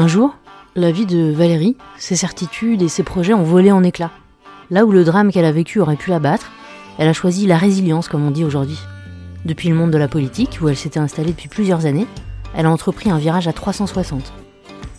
Un 0.00 0.08
jour, 0.08 0.34
la 0.76 0.92
vie 0.92 1.04
de 1.04 1.30
Valérie, 1.30 1.76
ses 1.98 2.16
certitudes 2.16 2.80
et 2.80 2.88
ses 2.88 3.02
projets 3.02 3.34
ont 3.34 3.42
volé 3.42 3.70
en 3.70 3.84
éclats. 3.84 4.12
Là 4.70 4.86
où 4.86 4.92
le 4.92 5.04
drame 5.04 5.30
qu'elle 5.30 5.44
a 5.44 5.52
vécu 5.52 5.78
aurait 5.78 5.96
pu 5.96 6.08
la 6.08 6.18
battre, 6.18 6.52
elle 6.96 7.06
a 7.06 7.12
choisi 7.12 7.46
la 7.46 7.58
résilience, 7.58 8.08
comme 8.08 8.26
on 8.26 8.30
dit 8.30 8.46
aujourd'hui. 8.46 8.78
Depuis 9.44 9.68
le 9.68 9.74
monde 9.74 9.90
de 9.90 9.98
la 9.98 10.08
politique, 10.08 10.60
où 10.62 10.70
elle 10.70 10.76
s'était 10.78 11.00
installée 11.00 11.32
depuis 11.32 11.50
plusieurs 11.50 11.84
années, 11.84 12.06
elle 12.56 12.64
a 12.64 12.70
entrepris 12.70 13.10
un 13.10 13.18
virage 13.18 13.46
à 13.46 13.52
360. 13.52 14.32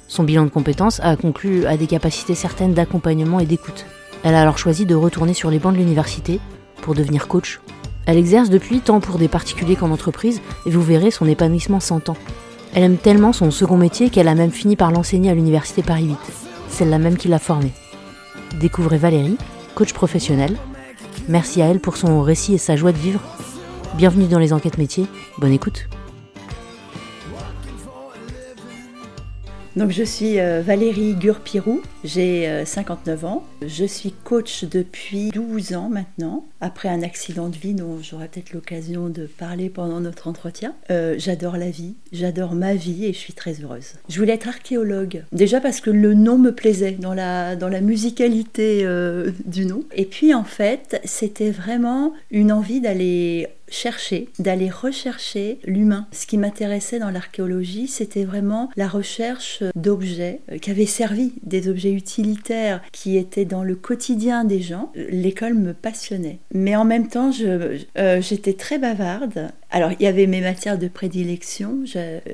Son 0.07 0.23
bilan 0.23 0.43
de 0.43 0.51
compétences 0.51 0.99
a 0.99 1.15
conclu 1.15 1.65
à 1.65 1.77
des 1.77 1.87
capacités 1.87 2.35
certaines 2.35 2.75
d'accompagnement 2.75 3.39
et 3.39 3.47
d'écoute. 3.47 3.87
Elle 4.21 4.35
a 4.35 4.41
alors 4.43 4.59
choisi 4.59 4.85
de 4.85 4.93
retourner 4.93 5.33
sur 5.33 5.49
les 5.49 5.57
bancs 5.57 5.73
de 5.73 5.79
l'université 5.79 6.39
pour 6.83 6.93
devenir 6.93 7.27
coach. 7.27 7.59
Elle 8.05 8.19
exerce 8.19 8.51
depuis 8.51 8.81
tant 8.81 8.99
pour 8.99 9.17
des 9.17 9.29
particuliers 9.29 9.77
qu'en 9.77 9.89
entreprise, 9.89 10.41
et 10.67 10.69
vous 10.69 10.83
verrez 10.83 11.09
son 11.09 11.25
épanouissement 11.25 11.79
s'entend. 11.79 12.17
Elle 12.73 12.83
aime 12.83 12.97
tellement 12.97 13.33
son 13.33 13.51
second 13.51 13.77
métier 13.77 14.09
qu'elle 14.09 14.29
a 14.29 14.35
même 14.35 14.51
fini 14.51 14.75
par 14.75 14.91
l'enseigner 14.91 15.29
à 15.29 15.35
l'université 15.35 15.83
Paris 15.83 16.05
8, 16.05 16.17
celle-là 16.69 16.99
même 16.99 17.17
qui 17.17 17.27
l'a 17.27 17.39
formée. 17.39 17.73
Découvrez 18.59 18.97
Valérie, 18.97 19.37
coach 19.75 19.93
professionnelle. 19.93 20.55
Merci 21.27 21.61
à 21.61 21.67
elle 21.67 21.81
pour 21.81 21.97
son 21.97 22.21
récit 22.21 22.53
et 22.53 22.57
sa 22.57 22.77
joie 22.77 22.93
de 22.93 22.97
vivre. 22.97 23.21
Bienvenue 23.95 24.27
dans 24.27 24.39
les 24.39 24.53
enquêtes 24.53 24.77
métiers, 24.77 25.07
bonne 25.37 25.51
écoute. 25.51 25.89
Donc 29.77 29.91
je 29.91 30.03
suis 30.03 30.39
euh, 30.39 30.61
Valérie 30.61 31.13
Gurpirou, 31.13 31.81
j'ai 32.03 32.65
59 32.65 33.23
euh, 33.23 33.27
ans. 33.27 33.43
Je 33.65 33.85
suis 33.85 34.11
coach 34.11 34.65
depuis 34.65 35.29
12 35.29 35.75
ans 35.75 35.89
maintenant, 35.89 36.45
après 36.59 36.89
un 36.89 37.01
accident 37.03 37.47
de 37.47 37.55
vie 37.55 37.73
dont 37.73 37.99
j'aurai 38.01 38.27
peut-être 38.27 38.51
l'occasion 38.51 39.07
de 39.07 39.25
parler 39.25 39.69
pendant 39.69 40.01
notre 40.01 40.27
entretien. 40.27 40.75
Euh, 40.89 41.15
j'adore 41.17 41.55
la 41.55 41.69
vie, 41.69 41.95
j'adore 42.11 42.53
ma 42.53 42.73
vie 42.75 43.05
et 43.05 43.13
je 43.13 43.17
suis 43.17 43.33
très 43.33 43.61
heureuse. 43.61 43.93
Je 44.09 44.19
voulais 44.19 44.33
être 44.33 44.49
archéologue, 44.49 45.23
déjà 45.31 45.61
parce 45.61 45.79
que 45.79 45.89
le 45.89 46.15
nom 46.15 46.37
me 46.37 46.51
plaisait 46.51 46.97
dans 46.99 47.13
la, 47.13 47.55
dans 47.55 47.69
la 47.69 47.79
musicalité 47.79 48.85
du 49.45 49.65
nom. 49.65 49.85
Et 49.95 50.05
puis 50.05 50.33
en 50.33 50.43
fait, 50.43 50.99
c'était 51.05 51.51
vraiment 51.51 52.13
une 52.29 52.51
envie 52.51 52.81
d'aller 52.81 53.47
chercher, 53.71 54.29
d'aller 54.37 54.69
rechercher 54.69 55.59
l'humain. 55.65 56.05
Ce 56.11 56.27
qui 56.27 56.37
m'intéressait 56.37 56.99
dans 56.99 57.09
l'archéologie, 57.09 57.87
c'était 57.87 58.25
vraiment 58.25 58.69
la 58.75 58.87
recherche 58.87 59.63
d'objets 59.75 60.41
euh, 60.51 60.57
qui 60.59 60.69
avaient 60.69 60.85
servi, 60.85 61.33
des 61.41 61.67
objets 61.67 61.93
utilitaires 61.93 62.81
qui 62.91 63.17
étaient 63.17 63.45
dans 63.45 63.63
le 63.63 63.75
quotidien 63.75 64.43
des 64.43 64.61
gens. 64.61 64.91
L'école 64.95 65.55
me 65.55 65.73
passionnait. 65.73 66.39
Mais 66.53 66.75
en 66.75 66.85
même 66.85 67.07
temps, 67.07 67.31
euh, 67.41 68.21
j'étais 68.21 68.53
très 68.53 68.77
bavarde 68.77 69.51
alors, 69.71 69.91
il 69.93 70.03
y 70.03 70.07
avait 70.07 70.27
mes 70.27 70.41
matières 70.41 70.77
de 70.77 70.87
prédilection, 70.87 71.83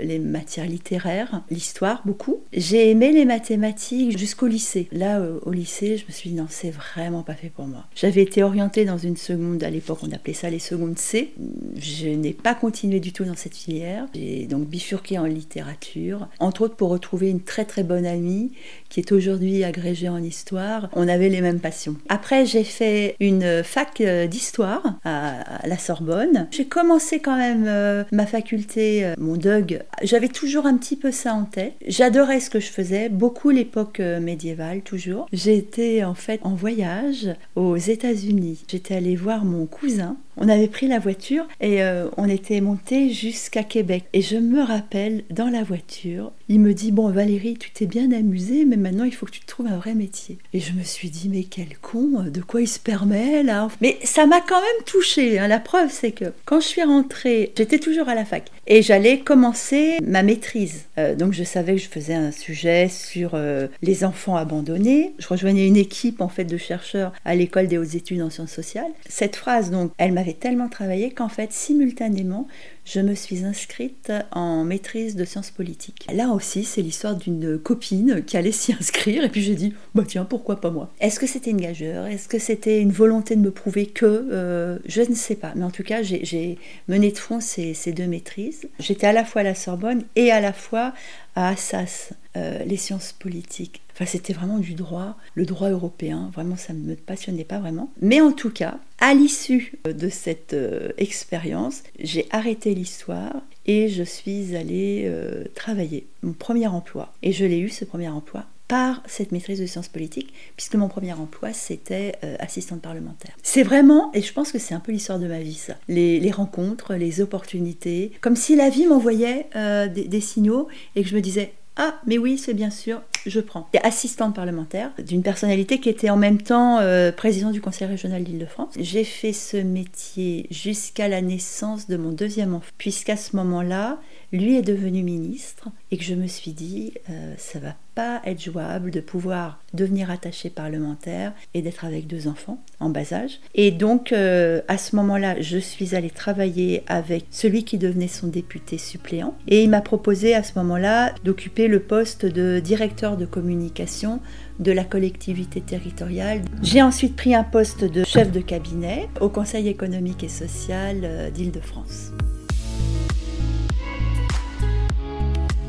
les 0.02 0.20
matières 0.20 0.66
littéraires, 0.66 1.44
l'histoire, 1.52 2.02
beaucoup. 2.04 2.42
J'ai 2.52 2.90
aimé 2.90 3.12
les 3.12 3.26
mathématiques 3.26 4.18
jusqu'au 4.18 4.48
lycée. 4.48 4.88
Là, 4.92 5.22
au 5.46 5.52
lycée, 5.52 5.98
je 5.98 6.06
me 6.06 6.12
suis 6.12 6.32
dit, 6.32 6.36
non, 6.36 6.48
c'est 6.50 6.72
vraiment 6.72 7.22
pas 7.22 7.36
fait 7.36 7.50
pour 7.50 7.68
moi. 7.68 7.86
J'avais 7.96 8.24
été 8.24 8.42
orientée 8.42 8.86
dans 8.86 8.98
une 8.98 9.18
seconde, 9.18 9.64
à 9.64 9.70
l'époque, 9.70 10.00
on 10.02 10.12
appelait 10.12 10.34
ça 10.34 10.50
les 10.50 10.60
secondes 10.60 10.98
C. 10.98 11.34
Je 11.80 12.08
n'ai 12.08 12.34
pas 12.34 12.56
continué 12.56 13.00
du 13.00 13.14
tout 13.14 13.24
dans 13.24 13.36
cette 13.36 13.56
filière. 13.56 14.08
J'ai 14.16 14.46
donc 14.48 14.68
bifurqué 14.68 15.20
en 15.20 15.26
littérature, 15.26 16.28
entre 16.40 16.62
autres 16.62 16.76
pour 16.76 16.90
retrouver 16.90 17.30
une 17.30 17.42
très 17.42 17.66
très 17.66 17.84
bonne 17.84 18.06
amie 18.06 18.52
qui 18.90 19.00
est 19.00 19.12
aujourd'hui 19.12 19.64
agrégée 19.64 20.10
en 20.10 20.24
histoire. 20.24 20.90
On 20.94 21.08
avait 21.08 21.30
les 21.30 21.42
mêmes 21.42 21.60
passions. 21.60 21.98
Après, 22.10 22.46
j'ai 22.46 22.64
fait 22.64 23.16
une 23.20 23.64
fac 23.64 24.02
euh, 24.02 24.26
d'histoire 24.28 25.00
à 25.04 25.68
la 25.68 25.78
Sorbonne. 25.78 26.48
J'ai 26.52 26.66
commencé 26.66 27.20
quand 27.28 27.36
même 27.36 27.66
euh, 27.68 28.06
ma 28.14 28.26
faculté, 28.26 29.04
euh, 29.04 29.14
mon 29.18 29.36
DUG, 29.36 29.82
j'avais 30.02 30.30
toujours 30.30 30.66
un 30.66 30.78
petit 30.78 30.96
peu 30.96 31.12
ça 31.12 31.34
en 31.34 31.44
tête. 31.44 31.74
J'adorais 31.86 32.40
ce 32.40 32.50
que 32.50 32.62
je 32.62 32.70
faisais, 32.70 33.10
beaucoup 33.10 33.50
l'époque 33.50 34.00
euh, 34.00 34.22
médiévale, 34.22 34.82
toujours. 34.82 35.28
J'étais 35.34 36.06
en 36.06 36.14
fait 36.14 36.40
en 36.44 36.56
voyage 36.56 37.36
aux 37.58 37.76
États-Unis. 37.76 38.64
J'étais 38.70 38.96
allée 38.96 39.18
voir 39.18 39.44
mon 39.44 39.66
cousin 39.66 40.16
on 40.38 40.50
avait 40.50 40.68
pris 40.68 40.88
la 40.88 41.00
voiture 41.00 41.46
et 41.60 41.84
euh, 41.84 42.08
on 42.18 42.30
était 42.30 42.62
monté 42.62 43.12
jusqu'à 43.12 43.64
Québec. 43.64 44.06
Et 44.14 44.22
je 44.22 44.38
me 44.38 44.62
rappelle, 44.62 45.24
dans 45.30 45.50
la 45.50 45.64
voiture, 45.64 46.32
il 46.50 46.60
me 46.60 46.74
dit 46.74 46.92
Bon, 46.92 47.10
Valérie, 47.10 47.58
tu 47.58 47.72
t'es 47.72 47.86
bien 47.86 48.12
amusée, 48.12 48.66
mais 48.66 48.78
maintenant 48.78 49.04
il 49.04 49.14
faut 49.14 49.26
que 49.26 49.32
tu 49.32 49.42
te 49.42 49.48
trouves 49.48 49.68
un 49.68 49.78
vrai 49.78 49.96
métier. 49.96 50.38
Et 50.54 50.60
je 50.60 50.74
me 50.74 50.84
suis 50.84 51.10
dit 51.10 51.30
Mais 51.30 51.44
quel 51.44 51.78
con, 51.82 52.26
de 52.32 52.42
quoi 52.42 52.62
il 52.62 52.68
se 52.68 52.80
permet 52.80 53.44
là? 53.44 53.68
Mais 53.82 53.98
ça 54.04 54.26
m'a 54.26 54.42
quand 54.42 54.62
même 54.62 54.86
touchée. 54.86 55.40
Hein. 55.40 55.48
La 55.48 55.60
preuve, 55.60 55.90
c'est 55.92 56.12
que 56.12 56.26
quand 56.46 56.60
je 56.60 56.68
suis 56.68 56.84
rentrée, 56.84 57.52
j'étais 57.58 57.80
toujours 57.80 58.10
à 58.10 58.16
la 58.16 58.26
fac 58.26 58.52
et 58.68 58.82
j'allais 58.82 59.20
commencer 59.20 59.98
ma 60.04 60.24
maîtrise. 60.24 60.86
Euh, 60.98 61.16
donc 61.16 61.34
je 61.34 61.44
savais 61.44 61.76
que 61.76 61.82
je 61.82 61.88
faisais 61.88 62.14
un 62.14 62.32
sujet 62.32 62.90
sur 62.90 63.32
euh, 63.34 63.68
les 63.82 64.04
enfants 64.04 64.36
abandonnés. 64.36 65.14
Je 65.20 65.28
rejoignais 65.28 65.68
une 65.68 65.78
équipe 65.78 66.22
en 66.22 66.30
fait 66.30 66.46
de 66.46 66.58
chercheurs 66.58 67.14
à 67.26 67.36
l'école 67.36 67.68
des 67.68 67.78
hautes 67.78 67.96
études 67.96 68.22
en 68.22 68.30
sciences 68.30 68.52
sociales. 68.52 68.92
Cette 69.08 69.36
phrase, 69.36 69.72
donc, 69.72 69.92
elle 69.98 70.12
tellement 70.34 70.70
travaillé 70.70 71.12
qu'en 71.12 71.30
fait, 71.30 71.52
simultanément, 71.52 72.48
je 72.86 73.02
me 73.02 73.16
suis 73.16 73.44
inscrite 73.44 74.12
en 74.32 74.64
maîtrise 74.64 75.16
de 75.16 75.26
sciences 75.26 75.52
politiques. 75.52 76.08
Là 76.14 76.30
aussi, 76.30 76.64
c'est 76.64 76.82
l'histoire 76.82 77.16
d'une 77.16 77.60
copine 77.60 78.24
qui 78.26 78.38
allait 78.38 78.52
s'y 78.52 78.74
inscrire 78.74 79.24
et 79.24 79.30
puis 79.30 79.42
j'ai 79.42 79.56
dit, 79.56 79.74
bah 79.94 80.04
tiens, 80.08 80.24
pourquoi 80.24 80.62
pas 80.62 80.72
moi? 80.72 80.92
Est-ce 81.02 81.20
que 81.20 81.28
c'était 81.28 81.52
une 81.52 81.62
gageure? 81.62 82.06
Est-ce 82.06 82.28
que 82.30 82.40
c'était 82.40 82.80
une 82.80 82.92
volonté 82.92 83.36
de 83.36 83.42
me 83.42 83.52
prouver 83.52 83.88
que 83.88 84.06
euh, 84.06 84.80
Je 84.86 85.02
ne 85.02 85.16
sais 85.16 85.36
pas. 85.36 85.52
Mais 85.56 85.66
en 85.66 85.72
tout 85.72 85.84
cas, 85.84 86.02
j'ai 86.02 86.58
mené 86.88 87.12
de 87.12 87.18
front 87.18 87.42
ces, 87.42 87.74
ces 87.74 87.92
deux 87.92 88.08
maîtrises. 88.08 88.70
J'étais 88.80 89.08
à 89.08 89.14
la 89.14 89.26
fois 89.26 89.42
à 89.42 89.44
la 89.44 89.56
Sorbonne 89.56 90.04
et 90.16 90.32
à 90.32 90.40
la 90.40 90.54
fois 90.54 90.94
à 91.38 91.50
Assas, 91.50 92.14
euh, 92.36 92.64
les 92.66 92.78
sciences 92.78 93.14
politiques. 93.14 93.84
Enfin, 93.94 94.06
c'était 94.06 94.34
vraiment 94.34 94.58
du 94.58 94.74
droit, 94.74 95.16
le 95.36 95.46
droit 95.46 95.70
européen. 95.70 96.32
Vraiment, 96.34 96.56
ça 96.56 96.74
ne 96.74 96.80
me 96.80 96.96
passionnait 96.96 97.44
pas 97.44 97.60
vraiment. 97.60 97.92
Mais 98.02 98.22
en 98.22 98.32
tout 98.32 98.50
cas, 98.50 98.80
à 99.00 99.14
l'issue 99.14 99.74
de 99.86 100.10
cette 100.10 100.54
euh, 100.54 100.90
expérience, 100.98 101.84
j'ai 102.00 102.28
arrêté 102.32 102.74
l'histoire 102.74 103.36
et 103.68 103.88
je 103.88 104.02
suis 104.02 104.56
allée 104.56 105.04
euh, 105.06 105.44
travailler, 105.54 106.08
mon 106.24 106.34
premier 106.34 106.66
emploi. 106.66 107.14
Et 107.22 107.32
je 107.32 107.46
l'ai 107.46 107.60
eu, 107.60 107.70
ce 107.70 107.86
premier 107.86 108.10
emploi, 108.10 108.46
par 108.68 109.02
cette 109.06 109.32
maîtrise 109.32 109.60
de 109.60 109.66
sciences 109.66 109.88
politiques, 109.88 110.34
puisque 110.56 110.76
mon 110.76 110.90
premier 110.90 111.14
emploi, 111.14 111.54
c'était 111.54 112.16
euh, 112.24 112.36
assistante 112.40 112.82
parlementaire. 112.82 113.32
C'est 113.44 113.64
vraiment, 113.64 114.12
et 114.14 114.22
je 114.22 114.34
pense 114.34 114.52
que 114.52 114.60
c'est 114.60 114.74
un 114.74 114.80
peu 114.80 114.92
l'histoire 114.92 115.20
de 115.20 115.28
ma 115.28 115.40
vie, 115.40 115.54
ça, 115.54 115.76
les, 115.88 116.32
rencontres, 116.32 116.96
les 116.96 117.22
opportunités, 117.22 118.12
comme 118.22 118.36
si 118.36 118.56
la 118.56 118.70
vie 118.70 118.88
m'envoyait 118.88 119.48
des, 119.94 120.22
signaux 120.22 120.68
et 120.96 121.04
que 121.04 121.10
je 121.10 121.16
me 121.16 121.22
disais, 121.22 121.54
ah, 121.78 122.02
mais 122.06 122.18
oui, 122.18 122.38
c'est 122.38 122.54
bien 122.54 122.72
sûr, 122.72 123.02
je 123.30 123.40
prends. 123.40 123.68
Et 123.74 123.80
assistante 123.80 124.36
parlementaire 124.36 124.92
d'une 125.04 125.24
personnalité 125.24 125.80
qui 125.80 125.90
était 125.90 126.10
en 126.10 126.18
même 126.18 126.42
temps 126.42 126.80
euh, 126.80 127.12
président 127.12 127.52
du 127.52 127.62
conseil 127.62 127.88
régional 127.88 128.24
d'Île-de-France. 128.24 128.74
J'ai 128.80 129.04
fait 129.04 129.34
ce 129.34 129.58
métier 129.58 130.48
jusqu'à 130.52 131.08
la 131.08 131.22
naissance 131.22 131.88
de 131.88 131.98
mon 131.98 132.12
deuxième 132.12 132.54
enfant, 132.54 132.72
puisqu'à 132.78 133.18
ce 133.18 133.36
moment-là, 133.36 134.00
lui 134.32 134.58
est 134.58 134.62
devenu 134.62 135.04
ministre 135.04 135.70
et 135.92 135.98
que 135.98 136.04
je 136.04 136.16
me 136.16 136.28
suis 136.28 136.52
dit, 136.52 136.94
euh, 137.10 137.34
ça 137.38 137.60
va 137.60 137.76
pas 137.96 138.22
être 138.26 138.40
jouable 138.40 138.92
de 138.92 139.00
pouvoir 139.00 139.60
devenir 139.74 140.12
attaché 140.12 140.52
parlementaire 140.52 141.34
et 141.56 141.64
d'être 141.64 141.84
avec 141.84 142.06
deux 142.06 142.28
enfants 142.28 142.62
en 142.80 142.90
bas 142.90 143.12
âge. 143.12 143.40
Et 143.56 143.72
donc, 143.72 144.12
euh, 144.12 144.62
à 144.68 144.78
ce 144.78 144.96
moment-là, 144.98 145.42
je 145.42 145.58
suis 145.58 145.96
allée 145.96 146.12
travailler 146.12 146.84
avec 146.86 147.26
celui 147.32 147.64
qui 147.64 147.80
devenait 147.80 148.08
son 148.08 148.28
député 148.28 148.78
suppléant. 148.78 149.36
Et 149.48 149.64
il 149.64 149.70
m'a 149.72 149.82
proposé 149.82 150.36
à 150.36 150.44
ce 150.44 150.52
moment-là 150.60 151.16
d'occuper 151.24 151.68
le 151.68 151.80
poste 151.80 152.26
de 152.26 152.60
directeur 152.60 153.17
de 153.18 153.26
communication 153.26 154.22
de 154.60 154.72
la 154.72 154.84
collectivité 154.84 155.62
territoriale. 155.62 156.42
J'ai 156.62 156.82
ensuite 156.82 157.16
pris 157.16 157.36
un 157.36 157.44
poste 157.44 157.84
de 157.84 158.04
chef 158.04 158.32
de 158.32 158.40
cabinet 158.40 159.10
au 159.20 159.30
Conseil 159.30 159.68
économique 159.68 160.24
et 160.24 160.30
social 160.30 161.02
euh, 161.04 161.30
d'Île-de-France. 161.30 162.12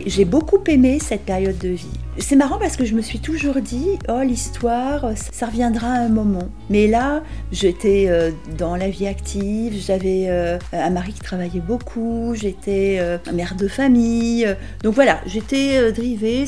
J'ai 0.07 0.25
beaucoup 0.25 0.63
aimé 0.69 0.99
cette 1.01 1.23
période 1.23 1.59
de 1.59 1.69
vie. 1.71 2.01
C'est 2.21 2.37
marrant 2.37 2.59
parce 2.59 2.77
que 2.77 2.85
je 2.85 2.95
me 2.95 3.01
suis 3.01 3.21
toujours 3.21 3.61
dit, 3.61 3.99
oh 4.09 4.21
l'histoire, 4.23 5.13
ça 5.33 5.47
reviendra 5.47 5.89
à 5.89 6.01
un 6.01 6.09
moment. 6.09 6.49
Mais 6.69 6.89
là, 6.89 7.23
j'étais 7.53 8.07
euh, 8.09 8.33
dans 8.59 8.75
la 8.75 8.91
vie 8.91 9.07
active, 9.07 9.75
j'avais 9.79 10.27
euh, 10.29 10.59
un 10.73 10.91
mari 10.91 11.13
qui 11.13 11.21
travaillait 11.21 11.61
beaucoup, 11.61 12.35
j'étais 12.35 12.99
euh, 13.01 13.19
mère 13.33 13.55
de 13.55 13.69
famille. 13.69 14.47
donc 14.83 14.95
voilà, 14.95 15.21
j'étais 15.27 15.93
drivée, 15.93 16.45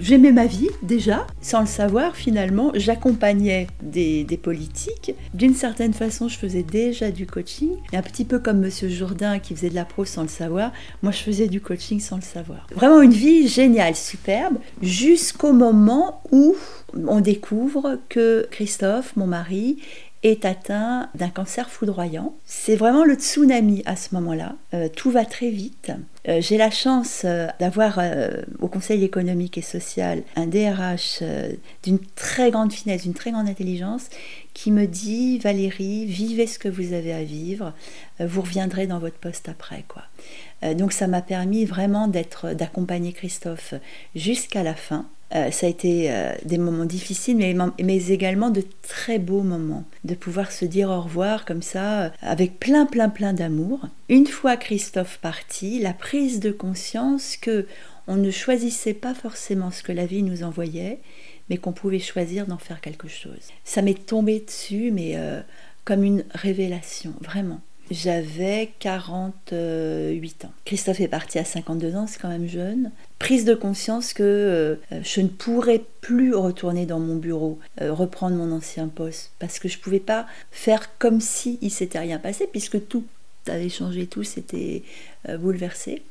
j'aimais 0.00 0.32
ma 0.32 0.46
vie 0.46 0.68
déjà, 0.82 1.26
sans 1.40 1.60
le 1.60 1.66
savoir 1.66 2.16
finalement. 2.16 2.72
J'accompagnais 2.74 3.68
des, 3.82 4.26
politiques. 4.42 5.14
D'une 5.34 5.54
certaine 5.54 5.94
façon, 5.94 6.28
je 6.28 6.36
faisais 6.36 6.62
déjà 6.62 7.10
du 7.10 7.26
coaching. 7.26 7.70
Un 7.92 8.02
petit 8.02 8.24
peu 8.24 8.38
comme 8.38 8.60
Monsieur 8.60 8.88
Jourdain 8.88 9.38
qui 9.38 9.54
faisait 9.54 9.70
de 9.70 9.74
la 9.74 9.84
pro 9.84 10.04
sans 10.04 10.22
le 10.22 10.28
savoir, 10.28 10.72
moi 11.02 11.12
je 11.12 11.22
faisais 11.22 11.46
du 11.46 11.60
coaching 11.60 12.00
sans 12.00 12.16
le 12.16 12.22
savoir. 12.22 12.66
Vraiment 12.74 13.00
une 13.00 13.12
vie 13.12 13.48
géniale, 13.48 13.94
superbe 13.94 14.58
jusqu'au 14.96 15.52
moment 15.52 16.22
où 16.32 16.56
on 17.06 17.20
découvre 17.20 17.98
que 18.08 18.48
Christophe, 18.50 19.14
mon 19.16 19.26
mari, 19.26 19.78
est 20.26 20.44
atteint 20.44 21.08
d'un 21.14 21.28
cancer 21.28 21.70
foudroyant. 21.70 22.34
C'est 22.44 22.76
vraiment 22.76 23.04
le 23.04 23.14
tsunami 23.14 23.82
à 23.86 23.94
ce 23.96 24.14
moment-là. 24.16 24.56
Euh, 24.74 24.88
tout 24.88 25.10
va 25.10 25.24
très 25.24 25.50
vite. 25.50 25.92
Euh, 26.28 26.40
j'ai 26.40 26.56
la 26.56 26.70
chance 26.70 27.22
euh, 27.24 27.46
d'avoir 27.60 28.00
au 28.58 28.68
Conseil 28.68 29.04
économique 29.04 29.56
et 29.56 29.62
social 29.62 30.22
un 30.34 30.46
DRH 30.46 31.22
d'une 31.82 31.98
très 32.16 32.50
grande 32.50 32.72
finesse, 32.72 33.02
d'une 33.02 33.14
très 33.14 33.30
grande 33.30 33.48
intelligence, 33.48 34.08
qui 34.52 34.72
me 34.72 34.86
dit 34.86 35.38
Valérie, 35.38 36.06
vivez 36.06 36.46
ce 36.46 36.58
que 36.58 36.68
vous 36.68 36.92
avez 36.92 37.12
à 37.12 37.22
vivre, 37.22 37.72
vous 38.18 38.40
reviendrez 38.40 38.86
dans 38.86 38.98
votre 38.98 39.18
poste 39.18 39.48
après. 39.48 39.84
quoi. 39.86 40.02
donc 40.74 40.92
ça 40.92 41.06
m'a 41.06 41.20
permis 41.20 41.66
vraiment 41.66 42.08
d'être, 42.08 42.54
d'accompagner 42.54 43.12
Christophe 43.12 43.74
jusqu'à 44.14 44.62
la 44.62 44.74
fin. 44.74 45.06
Euh, 45.34 45.50
ça 45.50 45.66
a 45.66 45.68
été 45.68 46.10
euh, 46.10 46.32
des 46.44 46.58
moments 46.58 46.84
difficiles, 46.84 47.36
mais, 47.36 47.54
mais, 47.82 48.06
également 48.10 48.50
de 48.50 48.62
très 48.82 49.18
beaux 49.18 49.42
moments. 49.42 49.84
De 50.04 50.14
pouvoir 50.14 50.52
se 50.52 50.64
dire 50.64 50.88
au 50.90 51.00
revoir 51.00 51.44
comme 51.44 51.62
ça, 51.62 52.04
euh, 52.04 52.10
avec 52.20 52.60
plein, 52.60 52.86
plein, 52.86 53.08
plein 53.08 53.32
d'amour. 53.32 53.80
Une 54.08 54.26
fois 54.26 54.56
Christophe 54.56 55.18
parti, 55.18 55.80
la 55.80 55.92
prise 55.92 56.38
de 56.38 56.52
conscience 56.52 57.36
que 57.36 57.66
on 58.06 58.14
ne 58.14 58.30
choisissait 58.30 58.94
pas 58.94 59.14
forcément 59.14 59.72
ce 59.72 59.82
que 59.82 59.90
la 59.90 60.06
vie 60.06 60.22
nous 60.22 60.44
envoyait, 60.44 61.00
mais 61.50 61.56
qu'on 61.56 61.72
pouvait 61.72 61.98
choisir 61.98 62.46
d'en 62.46 62.58
faire 62.58 62.80
quelque 62.80 63.08
chose. 63.08 63.50
Ça 63.64 63.82
m'est 63.82 64.06
tombé 64.06 64.44
dessus, 64.46 64.92
mais 64.92 65.16
comme 65.84 66.04
une 66.04 66.24
révélation, 66.32 67.14
vraiment. 67.20 67.60
J'avais 67.90 68.72
48 68.80 70.44
ans. 70.44 70.52
Christophe 70.64 71.00
est 71.00 71.08
parti 71.08 71.38
à 71.38 71.44
52 71.44 71.94
ans, 71.94 72.06
c'est 72.08 72.20
quand 72.20 72.28
même 72.28 72.48
jeune. 72.48 72.90
Prise 73.20 73.44
de 73.44 73.54
conscience 73.54 74.12
que 74.12 74.22
euh, 74.22 75.00
je 75.02 75.20
ne 75.20 75.28
pourrais 75.28 75.82
plus 76.00 76.34
retourner 76.34 76.84
dans 76.84 76.98
mon 76.98 77.14
bureau, 77.14 77.60
euh, 77.80 77.92
reprendre 77.92 78.36
mon 78.36 78.50
ancien 78.50 78.88
poste, 78.88 79.30
parce 79.38 79.60
que 79.60 79.68
je 79.68 79.78
ne 79.78 79.82
pouvais 79.82 80.00
pas 80.00 80.26
faire 80.50 80.98
comme 80.98 81.20
si 81.20 81.58
il 81.62 81.70
s'était 81.70 82.00
rien 82.00 82.18
passé, 82.18 82.48
puisque 82.50 82.88
tout 82.88 83.04
avait 83.46 83.68
changé, 83.68 84.06
tout 84.06 84.24
s'était 84.24 84.82
euh, 85.28 85.38
bouleversé. 85.38 86.02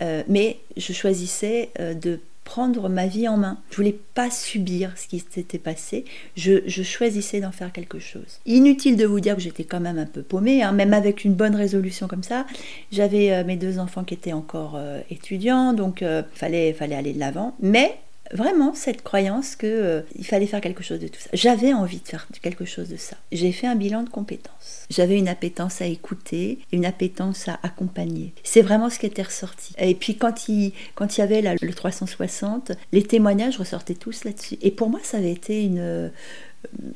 mais 0.00 0.58
je 0.76 0.92
choisissais 0.92 1.70
de 1.78 2.18
prendre 2.52 2.90
ma 2.90 3.06
vie 3.06 3.26
en 3.28 3.38
main. 3.38 3.56
Je 3.70 3.76
voulais 3.76 3.98
pas 4.12 4.30
subir 4.30 4.92
ce 4.98 5.08
qui 5.08 5.24
s'était 5.30 5.58
passé. 5.58 6.04
Je, 6.36 6.60
choisissais 6.82 7.40
d'en 7.40 7.50
faire 7.50 7.72
quelque 7.72 7.98
chose. 7.98 8.40
Inutile 8.44 8.98
de 8.98 9.06
vous 9.06 9.20
dire 9.20 9.36
que 9.36 9.40
j'étais 9.40 9.64
quand 9.64 9.80
même 9.80 9.98
un 9.98 10.04
peu 10.04 10.20
paumée, 10.20 10.62
hein, 10.62 10.72
même 10.72 10.92
avec 10.92 11.24
une 11.24 11.32
bonne 11.32 11.56
résolution 11.56 12.08
comme 12.08 12.22
ça. 12.22 12.44
J'avais 12.90 13.32
euh, 13.32 13.42
mes 13.42 13.56
deux 13.56 13.78
enfants 13.78 14.04
qui 14.04 14.12
étaient 14.12 14.34
encore 14.34 14.74
euh, 14.76 15.00
étudiants, 15.08 15.72
donc 15.72 16.02
euh, 16.02 16.22
fallait, 16.34 16.74
fallait 16.74 16.94
aller 16.94 17.14
de 17.14 17.20
l'avant. 17.20 17.56
Mais 17.62 17.98
vraiment 18.32 18.74
cette 18.74 19.02
croyance 19.02 19.56
qu'il 19.56 19.68
euh, 19.68 20.02
il 20.16 20.24
fallait 20.24 20.46
faire 20.46 20.60
quelque 20.60 20.82
chose 20.82 20.98
de 20.98 21.08
tout 21.08 21.20
ça. 21.20 21.30
J'avais 21.32 21.72
envie 21.72 22.00
de 22.00 22.08
faire 22.08 22.26
quelque 22.40 22.64
chose 22.64 22.88
de 22.88 22.96
ça. 22.96 23.16
J'ai 23.30 23.52
fait 23.52 23.66
un 23.66 23.74
bilan 23.74 24.02
de 24.02 24.08
compétences. 24.08 24.86
J'avais 24.90 25.18
une 25.18 25.28
appétence 25.28 25.82
à 25.82 25.86
écouter, 25.86 26.58
une 26.72 26.84
appétence 26.84 27.48
à 27.48 27.58
accompagner. 27.62 28.32
C'est 28.42 28.62
vraiment 28.62 28.90
ce 28.90 28.98
qui 28.98 29.06
était 29.06 29.22
ressorti. 29.22 29.74
Et 29.78 29.94
puis 29.94 30.16
quand 30.16 30.48
il, 30.48 30.72
quand 30.94 31.16
il 31.16 31.20
y 31.20 31.24
avait 31.24 31.42
le 31.42 31.74
360, 31.74 32.72
les 32.92 33.02
témoignages 33.02 33.58
ressortaient 33.58 33.94
tous 33.94 34.24
là-dessus. 34.24 34.58
Et 34.62 34.70
pour 34.70 34.88
moi, 34.88 35.00
ça 35.02 35.18
avait 35.18 35.32
été 35.32 35.62
une 35.62 35.78
euh, 35.78 36.08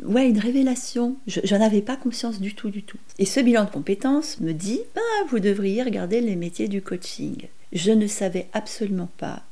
ouais, 0.05 0.29
une 0.29 0.39
révélation. 0.39 1.17
Je 1.27 1.55
n'en 1.55 1.61
avais 1.61 1.83
pas 1.83 1.97
conscience 1.97 2.41
du 2.41 2.55
tout, 2.55 2.71
du 2.71 2.83
tout. 2.83 2.99
Et 3.19 3.27
ce 3.27 3.41
bilan 3.41 3.65
de 3.65 3.71
compétences 3.71 4.41
me 4.41 4.53
dit, 4.53 4.81
ben, 4.95 5.03
vous 5.29 5.41
devriez 5.41 5.83
regarder 5.83 6.21
les 6.21 6.37
métiers 6.37 6.69
du 6.69 6.83
coaching. 6.83 7.49
Je 7.73 7.93
ne 7.93 8.07
savais 8.07 8.47
absolument 8.53 9.11
pas 9.19 9.43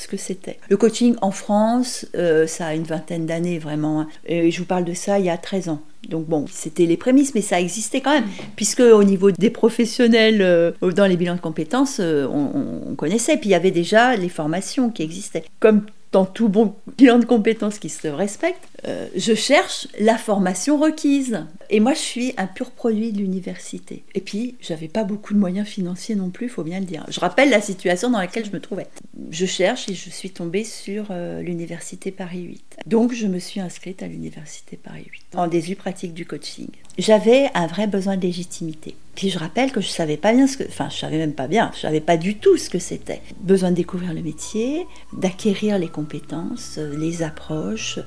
ce 0.00 0.08
que 0.08 0.16
c'était. 0.16 0.58
Le 0.68 0.76
coaching 0.76 1.14
en 1.20 1.30
France, 1.30 2.06
euh, 2.14 2.46
ça 2.46 2.66
a 2.66 2.74
une 2.74 2.84
vingtaine 2.84 3.26
d'années 3.26 3.58
vraiment. 3.58 4.00
Hein. 4.00 4.08
Et 4.26 4.50
je 4.50 4.58
vous 4.58 4.64
parle 4.64 4.84
de 4.84 4.94
ça 4.94 5.18
il 5.18 5.26
y 5.26 5.30
a 5.30 5.36
13 5.36 5.68
ans. 5.68 5.82
Donc 6.08 6.26
bon, 6.26 6.46
c'était 6.50 6.86
les 6.86 6.96
prémices, 6.96 7.34
mais 7.34 7.42
ça 7.42 7.60
existait 7.60 8.00
quand 8.00 8.12
même, 8.12 8.24
puisque 8.56 8.80
au 8.80 9.04
niveau 9.04 9.30
des 9.30 9.50
professionnels 9.50 10.40
euh, 10.40 10.72
dans 10.96 11.06
les 11.06 11.16
bilans 11.16 11.34
de 11.34 11.40
compétences, 11.40 11.98
euh, 12.00 12.26
on, 12.26 12.90
on, 12.90 12.94
connaissait. 12.94 13.36
Puis 13.36 13.50
il 13.50 13.52
y 13.52 13.54
avait 13.54 13.70
déjà 13.70 14.16
les 14.16 14.30
formations 14.30 14.90
qui 14.90 15.02
existaient. 15.02 15.44
Comme 15.60 15.82
dans 16.12 16.24
tout 16.24 16.48
bon 16.48 16.74
bilan 16.98 17.18
de 17.18 17.24
compétences 17.24 17.78
qui 17.78 17.88
se 17.88 18.08
respecte, 18.08 18.66
euh, 18.86 19.08
je 19.16 19.34
cherche 19.34 19.88
la 19.98 20.16
formation 20.16 20.78
requise. 20.78 21.44
Et 21.68 21.80
moi, 21.80 21.94
je 21.94 21.98
suis 21.98 22.34
un 22.36 22.46
pur 22.46 22.70
produit 22.70 23.12
de 23.12 23.18
l'université. 23.18 24.04
Et 24.14 24.20
puis, 24.20 24.56
j'avais 24.60 24.88
pas 24.88 25.04
beaucoup 25.04 25.34
de 25.34 25.38
moyens 25.38 25.68
financiers 25.68 26.14
non 26.14 26.30
plus, 26.30 26.46
il 26.46 26.50
faut 26.50 26.64
bien 26.64 26.80
le 26.80 26.86
dire. 26.86 27.04
Je 27.08 27.20
rappelle 27.20 27.50
la 27.50 27.60
situation 27.60 28.10
dans 28.10 28.18
laquelle 28.18 28.44
je 28.44 28.52
me 28.52 28.60
trouvais. 28.60 28.86
Je 29.30 29.46
cherche 29.46 29.88
et 29.88 29.94
je 29.94 30.10
suis 30.10 30.30
tombée 30.30 30.64
sur 30.64 31.06
euh, 31.10 31.42
l'université 31.42 32.10
Paris 32.10 32.42
8. 32.42 32.76
Donc, 32.86 33.12
je 33.12 33.26
me 33.26 33.38
suis 33.38 33.60
inscrite 33.60 34.02
à 34.02 34.06
l'université 34.06 34.76
Paris 34.76 35.06
8 35.10 35.20
en 35.36 35.46
désu 35.46 35.76
pratique 35.76 36.14
du 36.14 36.26
coaching. 36.26 36.68
J'avais 36.98 37.48
un 37.54 37.66
vrai 37.66 37.86
besoin 37.86 38.16
de 38.16 38.22
légitimité. 38.22 38.94
Puis 39.14 39.28
je 39.28 39.38
rappelle 39.38 39.72
que 39.72 39.80
je 39.80 39.88
savais 39.88 40.16
pas 40.16 40.32
bien 40.32 40.46
ce 40.46 40.56
que, 40.56 40.64
enfin 40.64 40.88
je 40.88 40.96
savais 40.96 41.18
même 41.18 41.34
pas 41.34 41.46
bien, 41.46 41.70
je 41.74 41.80
savais 41.80 42.00
pas 42.00 42.16
du 42.16 42.36
tout 42.36 42.56
ce 42.56 42.70
que 42.70 42.78
c'était. 42.78 43.20
Besoin 43.40 43.70
de 43.70 43.76
découvrir 43.76 44.14
le 44.14 44.22
métier, 44.22 44.86
d'acquérir 45.12 45.78
les 45.78 45.88
compétences, 45.88 46.76
euh, 46.78 46.96
les 46.96 47.22
approches, 47.22 47.98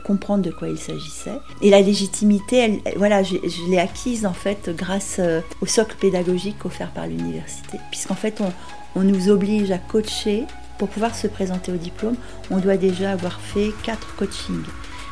comprendre 0.00 0.42
de 0.42 0.50
quoi 0.50 0.68
il 0.68 0.78
s'agissait. 0.78 1.38
Et 1.62 1.70
la 1.70 1.80
légitimité, 1.80 2.82
voilà, 2.96 3.22
je, 3.22 3.36
l'ai 3.68 3.78
acquise 3.78 4.26
en 4.26 4.32
fait 4.32 4.70
grâce 4.74 5.16
euh, 5.18 5.40
au 5.60 5.66
socle 5.66 5.96
pédagogique 6.00 6.64
offert 6.64 6.90
par 6.90 7.06
l'université, 7.06 7.78
puisqu'en 7.90 8.14
fait 8.14 8.40
on, 8.40 8.52
on 8.98 9.02
nous 9.02 9.28
oblige 9.28 9.70
à 9.70 9.78
coacher 9.78 10.44
pour 10.78 10.88
pouvoir 10.88 11.14
se 11.14 11.26
présenter 11.26 11.72
au 11.72 11.76
diplôme. 11.76 12.16
On 12.50 12.58
doit 12.58 12.76
déjà 12.76 13.12
avoir 13.12 13.40
fait 13.40 13.72
quatre 13.82 14.14
coachings 14.16 14.64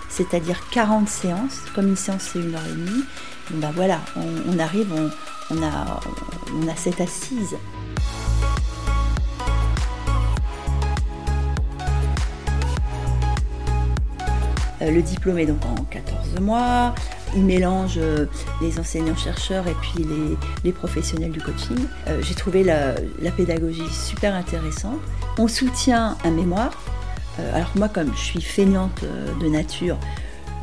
c'est-à-dire 0.08 0.58
40 0.70 1.08
séances, 1.08 1.60
comme 1.74 1.88
une 1.88 1.96
séance 1.96 2.30
c'est 2.32 2.38
une 2.38 2.54
heure 2.54 2.66
et 2.66 2.72
demie, 2.72 3.04
ben 3.50 3.70
voilà, 3.74 4.00
on, 4.16 4.58
arrive, 4.58 4.92
on 5.50 5.62
a 5.62 6.76
cette 6.76 7.00
assise. 7.00 7.56
Le 14.80 15.02
diplôme 15.02 15.38
est 15.38 15.46
donc 15.46 15.64
en 15.64 15.82
14 15.84 16.40
mois. 16.40 16.94
Il 17.34 17.44
mélange 17.44 17.94
euh, 17.98 18.26
les 18.60 18.78
enseignants-chercheurs 18.78 19.66
et 19.66 19.74
puis 19.82 20.06
les, 20.64 20.72
professionnels 20.72 21.32
du 21.32 21.40
coaching. 21.40 21.78
Euh, 22.06 22.20
j'ai 22.22 22.34
trouvé 22.34 22.62
la, 22.62 22.94
la, 23.20 23.30
pédagogie 23.30 23.88
super 23.90 24.34
intéressante. 24.34 25.00
On 25.38 25.48
soutient 25.48 26.16
un 26.24 26.30
mémoire. 26.30 26.72
alors 27.54 27.70
moi, 27.74 27.88
comme 27.88 28.12
je 28.14 28.22
suis 28.22 28.42
feignante 28.42 29.04
de 29.40 29.48
nature, 29.48 29.96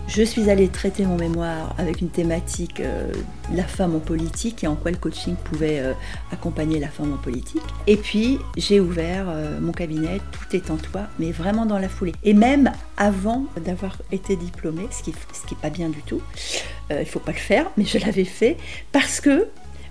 je 0.07 0.21
suis 0.21 0.49
allée 0.49 0.67
traiter 0.67 1.03
mon 1.05 1.17
mémoire 1.17 1.73
avec 1.79 1.99
une 1.99 2.09
thématique 2.09 2.79
euh, 2.79 3.11
la 3.51 3.63
femme 3.63 3.95
en 3.95 3.99
politique 3.99 4.63
et 4.63 4.67
en 4.67 4.75
quoi 4.75 4.91
le 4.91 4.97
coaching 4.97 5.35
pouvait 5.35 5.79
euh, 5.79 5.93
accompagner 6.31 6.79
la 6.79 6.89
femme 6.89 7.13
en 7.13 7.17
politique. 7.17 7.63
Et 7.87 7.97
puis 7.97 8.37
j'ai 8.55 8.79
ouvert 8.79 9.25
euh, 9.27 9.59
mon 9.59 9.71
cabinet, 9.71 10.19
tout 10.31 10.55
est 10.55 10.69
en 10.69 10.77
toi, 10.77 11.07
mais 11.17 11.31
vraiment 11.31 11.65
dans 11.65 11.79
la 11.79 11.89
foulée. 11.89 12.13
Et 12.23 12.33
même 12.33 12.71
avant 12.97 13.45
d'avoir 13.65 13.97
été 14.11 14.35
diplômée, 14.35 14.87
ce 14.91 15.01
qui 15.01 15.09
n'est 15.11 15.61
pas 15.61 15.71
bien 15.71 15.89
du 15.89 16.01
tout, 16.03 16.21
il 16.91 16.97
ne 16.97 17.05
faut 17.05 17.19
pas 17.19 17.31
le 17.31 17.37
faire, 17.37 17.65
mais 17.75 17.85
je 17.85 17.97
l'avais 17.97 18.25
fait 18.25 18.57
parce 18.91 19.19
que 19.19 19.47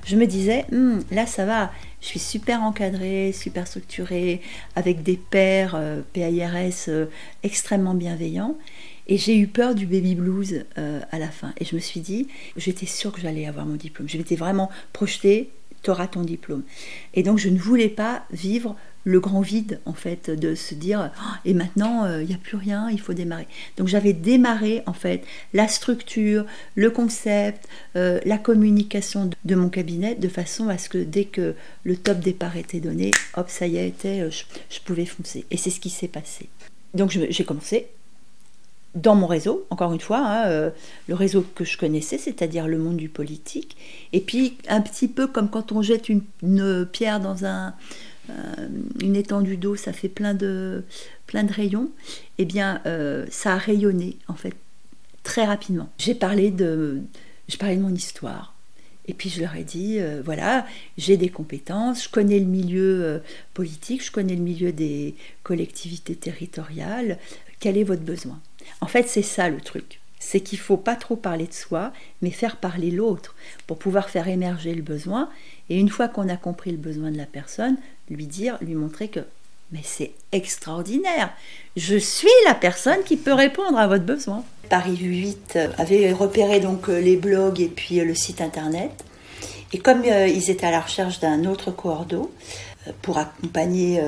je 0.07 0.17
me 0.17 0.27
disais, 0.27 0.65
hmm, 0.71 1.01
là 1.11 1.27
ça 1.27 1.45
va, 1.45 1.73
je 2.01 2.07
suis 2.07 2.21
super 2.21 2.63
encadrée, 2.63 3.33
super 3.33 3.67
structurée, 3.67 4.43
avec 4.77 5.03
des 5.03 5.17
pairs 5.17 5.77
PIRS 6.13 7.09
extrêmement 7.43 7.95
bienveillants. 7.95 8.57
Et 9.07 9.19
j'ai 9.19 9.37
eu 9.37 9.47
peur 9.47 9.75
du 9.75 9.87
baby 9.87 10.15
blues 10.15 10.65
euh, 10.79 11.01
à 11.11 11.19
la 11.19 11.29
fin. 11.29 11.53
Et 11.59 11.65
je 11.65 11.75
me 11.75 11.81
suis 11.81 12.01
dit, 12.01 12.29
j'étais 12.57 12.87
sûre 12.87 13.13
que 13.13 13.21
j'allais 13.21 13.47
avoir 13.47 13.67
mon 13.67 13.77
diplôme. 13.77 14.09
Je 14.09 14.17
m'étais 14.17 14.37
vraiment 14.37 14.71
projetée, 14.93 15.51
auras 15.89 16.07
ton 16.07 16.23
diplôme. 16.23 16.63
Et 17.15 17.23
donc 17.23 17.39
je 17.39 17.49
ne 17.49 17.59
voulais 17.59 17.89
pas 17.89 18.25
vivre 18.31 18.77
le 19.07 19.21
grand 19.21 19.43
vide, 19.43 19.81
en 19.85 19.93
fait, 19.93 20.31
de 20.31 20.55
se 20.55 20.75
dire, 20.75 21.13
oh, 21.15 21.37
et 21.45 21.53
maintenant, 21.53 22.07
euh, 22.07 22.23
il 22.23 22.29
n'y 22.29 22.35
a 22.35 22.39
plus 22.39 22.57
rien, 22.57 22.89
il 22.91 22.99
faut 22.99 23.13
démarrer. 23.13 23.47
Donc 23.77 23.87
j'avais 23.87 24.15
démarré, 24.15 24.83
en 24.87 24.95
fait, 24.95 25.27
la 25.53 25.69
structure, 25.69 26.47
le 26.75 26.91
concept, 26.91 27.69
euh, 27.97 28.19
la 28.25 28.39
communication 28.39 29.29
de, 29.45 29.55
mon 29.55 29.69
cabinet, 29.69 30.15
de 30.15 30.29
façon 30.29 30.71
à 30.71 30.79
ce 30.79 30.89
que 30.89 30.97
dès 30.97 31.27
que 31.27 31.55
le 31.83 31.97
top 31.97 32.21
départ 32.21 32.57
était 32.57 32.81
donné, 32.81 33.11
hop, 33.37 33.51
ça 33.51 33.67
y 33.67 33.77
était, 33.77 34.31
je, 34.31 34.45
je 34.71 34.81
pouvais 34.81 35.05
foncer. 35.05 35.45
Et 35.51 35.59
c'est 35.59 35.71
ce 35.71 35.81
qui 35.81 35.91
s'est 35.91 36.09
passé. 36.09 36.49
Donc 36.95 37.11
j'ai 37.11 37.45
commencé 37.45 37.89
dans 38.95 39.15
mon 39.15 39.27
réseau, 39.27 39.67
encore 39.71 39.93
une 39.93 40.01
fois, 40.01 40.19
hein, 40.19 40.47
euh, 40.47 40.71
le 41.09 41.15
réseau 41.15 41.45
que 41.55 41.65
je 41.65 41.77
connaissais, 41.77 42.19
c'est-à-dire 42.19 42.69
le 42.69 42.79
monde 42.79 42.97
du 42.97 43.09
politique, 43.09 43.77
et 44.13 44.21
puis 44.21 44.57
un 44.69 44.81
petit 44.81 45.09
peu 45.09 45.27
comme 45.27 45.51
quand 45.51 45.73
on 45.73 45.83
jette 45.83 46.09
une, 46.09 46.23
pierre 46.93 47.21
dans 47.21 47.37
euh, 47.45 48.69
une 49.03 49.17
étendue 49.17 49.57
d'eau, 49.57 49.75
ça 49.75 49.93
fait 49.93 50.09
plein 50.09 50.35
de, 50.35 50.85
plein 51.27 51.43
de 51.43 51.53
rayons, 51.53 51.91
eh 52.39 52.45
bien 52.45 52.81
euh, 52.87 53.27
ça 53.31 53.55
a 53.55 53.59
rayonné 53.59 54.17
en 54.29 54.35
fait 54.35 54.55
très 55.25 55.45
rapidement. 55.45 55.89
J'ai 55.99 56.15
parlé 56.15 56.51
de, 56.51 57.01
de 57.49 57.75
mon 57.81 57.95
histoire. 57.95 58.53
Et 59.07 59.13
puis 59.13 59.29
je 59.29 59.43
leur 59.43 59.55
ai 59.55 59.65
dit, 59.65 59.99
voilà, 60.25 60.67
j'ai 60.97 61.19
des 61.19 61.29
compétences, 61.29 62.05
je 62.05 62.09
connais 62.09 62.39
le 62.39 62.47
milieu 62.47 63.21
politique, 63.53 64.03
je 64.03 64.11
connais 64.11 64.35
le 64.35 64.41
milieu 64.41 64.73
des 64.73 65.15
collectivités 65.43 66.15
territoriales, 66.15 67.19
quel 67.61 67.77
est 67.77 67.85
votre 67.85 68.03
besoin? 68.03 68.41
En 68.81 68.87
fait, 68.87 69.09
c'est 69.09 69.23
ça 69.23 69.49
le 69.49 69.61
truc. 69.61 70.01
c'est 70.19 70.41
qu'il 70.41 70.59
faut 70.59 70.79
pas 70.79 70.97
trop 70.97 71.17
parler 71.17 71.47
de 71.47 71.53
soi, 71.53 71.93
mais 72.23 72.31
faire 72.31 72.57
parler 72.57 72.91
l'autre 72.91 73.35
pour 73.67 73.79
pouvoir 73.79 74.09
faire 74.09 74.27
émerger 74.27 74.75
le 74.75 74.83
besoin. 74.83 75.29
Et 75.69 75.79
une 75.79 75.91
fois 75.91 76.09
qu'on 76.09 76.29
a 76.31 76.37
compris 76.37 76.71
le 76.71 76.79
besoin 76.79 77.11
de 77.11 77.19
la 77.19 77.27
personne, 77.27 77.77
lui 78.09 78.27
dire, 78.27 78.57
lui 78.63 78.75
montrer 78.75 79.09
que 79.09 79.21
mais 79.73 79.81
c'est 79.83 80.13
extraordinaire. 80.33 81.33
Je 81.77 81.97
suis 81.97 82.29
la 82.47 82.55
personne 82.55 83.03
qui 83.05 83.17
peut 83.17 83.33
répondre 83.33 83.77
à 83.77 83.87
votre 83.87 84.05
besoin. 84.05 84.45
Paris 84.71 84.97
8 84.97 85.59
avait 85.79 86.13
repéré 86.13 86.61
donc 86.61 86.89
euh, 86.89 87.01
les 87.01 87.17
blogs 87.17 87.61
et 87.61 87.69
puis 87.69 88.01
euh, 88.01 88.05
le 88.05 88.15
site 88.15 88.41
internet. 88.41 88.93
Et 89.73 89.79
comme 89.79 90.03
euh, 90.05 90.29
ils 90.29 90.51
étaient 90.51 90.67
à 90.67 90.71
la 90.71 90.81
recherche 90.81 91.19
d'un 91.19 91.45
autre 91.45 91.73
cordeau, 91.73 92.33
pour 93.03 93.19
accompagner 93.19 94.01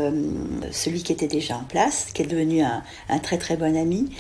celui 0.70 1.02
qui 1.02 1.12
était 1.12 1.28
déjà 1.28 1.56
en 1.56 1.64
place, 1.64 2.08
qui 2.12 2.22
est 2.22 2.26
devenu 2.26 2.62
un, 2.62 2.82
un 3.08 3.18
très 3.18 3.38
très 3.38 3.56
bon 3.56 3.76
ami, 3.76 4.10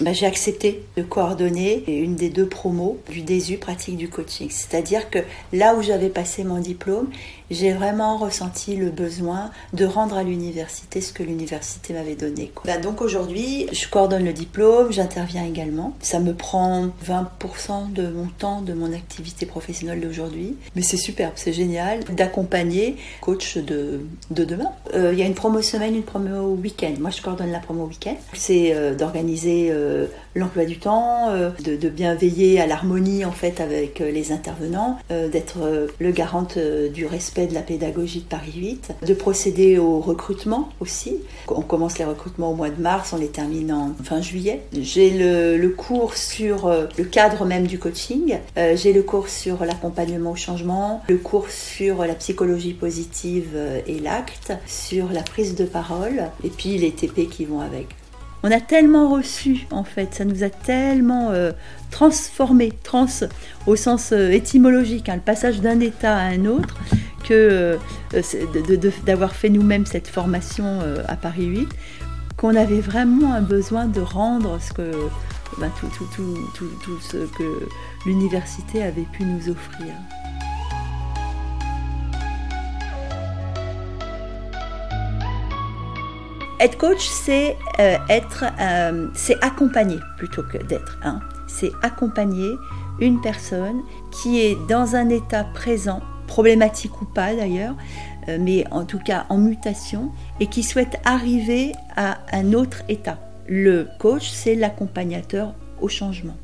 bah, 0.00 0.12
j'ai 0.12 0.26
accepté 0.26 0.84
de 0.96 1.02
coordonner 1.02 1.82
une 1.88 2.14
des 2.14 2.30
deux 2.30 2.46
promos 2.46 2.98
du 3.10 3.22
DESU 3.22 3.56
pratique 3.56 3.96
du 3.96 4.08
coaching. 4.08 4.48
C'est-à-dire 4.50 5.10
que 5.10 5.18
là 5.52 5.74
où 5.74 5.82
j'avais 5.82 6.08
passé 6.08 6.44
mon 6.44 6.58
diplôme, 6.58 7.08
j'ai 7.50 7.72
vraiment 7.72 8.16
ressenti 8.16 8.76
le 8.76 8.90
besoin 8.90 9.50
de 9.72 9.84
rendre 9.84 10.16
à 10.16 10.22
l'université 10.22 11.00
ce 11.00 11.12
que 11.12 11.22
l'université 11.22 11.94
m'avait 11.94 12.14
donné. 12.14 12.52
Bah, 12.64 12.78
donc 12.78 13.00
aujourd'hui, 13.02 13.66
je 13.72 13.88
coordonne 13.88 14.24
le 14.24 14.32
diplôme, 14.32 14.92
j'interviens 14.92 15.44
également. 15.44 15.96
Ça 16.00 16.20
me 16.20 16.34
prend 16.34 16.90
20% 17.04 17.92
de 17.92 18.08
mon 18.08 18.26
temps, 18.26 18.62
de 18.62 18.74
mon 18.74 18.92
activité 18.92 19.46
professionnelle 19.46 20.00
d'aujourd'hui. 20.00 20.56
Mais 20.76 20.82
c'est 20.82 20.96
superbe, 20.96 21.32
c'est 21.36 21.52
génial 21.52 22.04
d'accompagner 22.04 22.96
coach 23.20 23.56
de, 23.56 23.97
de 24.30 24.44
demain. 24.44 24.70
Euh, 24.94 25.12
il 25.12 25.18
y 25.18 25.22
a 25.22 25.26
une 25.26 25.34
promo 25.34 25.62
semaine, 25.62 25.94
une 25.94 26.02
promo 26.02 26.54
week-end. 26.54 26.94
Moi, 27.00 27.10
je 27.10 27.22
coordonne 27.22 27.50
la 27.52 27.60
promo 27.60 27.84
week-end. 27.84 28.16
C'est 28.32 28.74
euh, 28.74 28.94
d'organiser... 28.94 29.70
Euh, 30.38 30.48
euh, 30.48 30.48
l'emploi 30.48 30.64
du 30.64 30.78
temps, 30.78 31.30
euh, 31.30 31.50
de, 31.64 31.88
bien 31.88 32.14
veiller 32.14 32.60
à 32.60 32.66
l'harmonie 32.66 33.24
en 33.24 33.32
fait 33.32 33.60
avec 33.60 34.00
euh, 34.00 34.10
les 34.10 34.32
intervenants, 34.32 34.98
d'être 35.10 35.88
le 35.98 36.10
garante 36.10 36.58
du 36.58 37.06
respect 37.06 37.46
de 37.46 37.54
la 37.54 37.60
pédagogie 37.60 38.20
de 38.20 38.24
Paris 38.24 38.52
8, 38.56 38.94
de 39.06 39.14
procéder 39.14 39.78
au 39.78 40.00
recrutement 40.00 40.70
aussi. 40.80 41.16
On 41.48 41.62
commence 41.62 41.98
les 41.98 42.04
recrutements 42.04 42.52
au 42.52 42.54
mois 42.54 42.70
de 42.70 42.80
mars, 42.80 43.12
on 43.12 43.16
les 43.16 43.28
termine 43.28 43.72
en 43.72 43.94
fin 44.02 44.20
juillet. 44.20 44.62
J'ai 44.72 45.10
le, 45.10 45.68
cours 45.68 46.14
sur 46.14 46.68
le 46.68 47.04
cadre 47.04 47.44
même 47.44 47.66
du 47.66 47.78
coaching, 47.78 48.38
j'ai 48.56 48.92
le 48.92 49.02
cours 49.02 49.28
sur 49.28 49.64
l'accompagnement 49.64 50.32
au 50.32 50.36
changement, 50.36 51.02
le 51.08 51.18
cours 51.18 51.50
sur 51.50 52.04
la 52.04 52.14
psychologie 52.14 52.74
positive 52.74 53.56
et 53.86 53.98
l'acte, 53.98 54.52
sur 54.66 55.10
la 55.12 55.22
prise 55.22 55.54
de 55.54 55.64
parole, 55.64 56.24
et 56.44 56.50
puis 56.50 56.78
les 56.78 56.92
TP 56.92 57.28
qui 57.28 57.44
vont 57.44 57.60
avec 57.60 57.88
on 58.42 58.50
a 58.50 58.60
tellement 58.60 59.10
reçu, 59.10 59.66
en 59.70 59.84
fait, 59.84 60.14
ça 60.14 60.24
nous 60.24 60.44
a 60.44 60.50
tellement 60.50 61.30
euh, 61.30 61.52
transformé, 61.90 62.72
trans 62.82 63.06
au 63.66 63.76
sens 63.76 64.12
euh, 64.12 64.30
étymologique, 64.30 65.08
hein, 65.08 65.16
le 65.16 65.20
passage 65.20 65.60
d'un 65.60 65.80
état 65.80 66.16
à 66.16 66.22
un 66.22 66.44
autre, 66.46 66.76
que 67.24 67.78
euh, 68.14 68.22
d'avoir 69.04 69.34
fait 69.34 69.48
nous-mêmes 69.48 69.86
cette 69.86 70.08
formation 70.08 70.80
à 71.08 71.16
Paris 71.16 71.46
8, 71.46 71.68
qu'on 72.36 72.54
avait 72.54 72.80
vraiment 72.80 73.34
un 73.34 73.42
besoin 73.42 73.86
de 73.86 74.00
rendre 74.00 74.58
ben, 75.58 75.70
tout 75.80 77.00
ce 77.00 77.16
que 77.36 77.68
l'université 78.06 78.82
avait 78.82 79.06
pu 79.12 79.24
nous 79.24 79.50
offrir. 79.50 79.92
Être 86.60 86.76
coach, 86.76 87.06
c'est 87.06 87.56
euh, 87.78 87.96
euh, 88.10 89.08
c'est 89.14 89.44
accompagner 89.44 89.98
plutôt 90.16 90.42
que 90.42 90.58
d'être. 90.58 90.98
Hein. 91.04 91.20
C'est 91.46 91.70
accompagner 91.82 92.50
une 93.00 93.20
personne 93.20 93.82
qui 94.10 94.40
est 94.40 94.56
dans 94.68 94.96
un 94.96 95.08
état 95.08 95.44
présent, 95.44 96.00
problématique 96.26 97.00
ou 97.00 97.04
pas 97.04 97.32
d'ailleurs, 97.34 97.76
euh, 98.28 98.38
mais 98.40 98.64
en 98.72 98.84
tout 98.84 98.98
cas 98.98 99.26
en 99.28 99.38
mutation, 99.38 100.10
et 100.40 100.48
qui 100.48 100.64
souhaite 100.64 100.98
arriver 101.04 101.72
à 101.96 102.18
un 102.32 102.52
autre 102.52 102.82
état. 102.88 103.20
Le 103.46 103.86
coach, 104.00 104.28
c'est 104.28 104.56
l'accompagnateur 104.56 105.54
au 105.80 105.86
changement. 105.88 106.36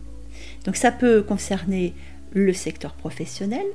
Donc 0.65 0.77
ça 0.77 0.93
peut 0.93 1.23
concerner 1.23 1.93
le 2.33 2.53
secteur 2.53 2.93
professionnel, 2.93 3.67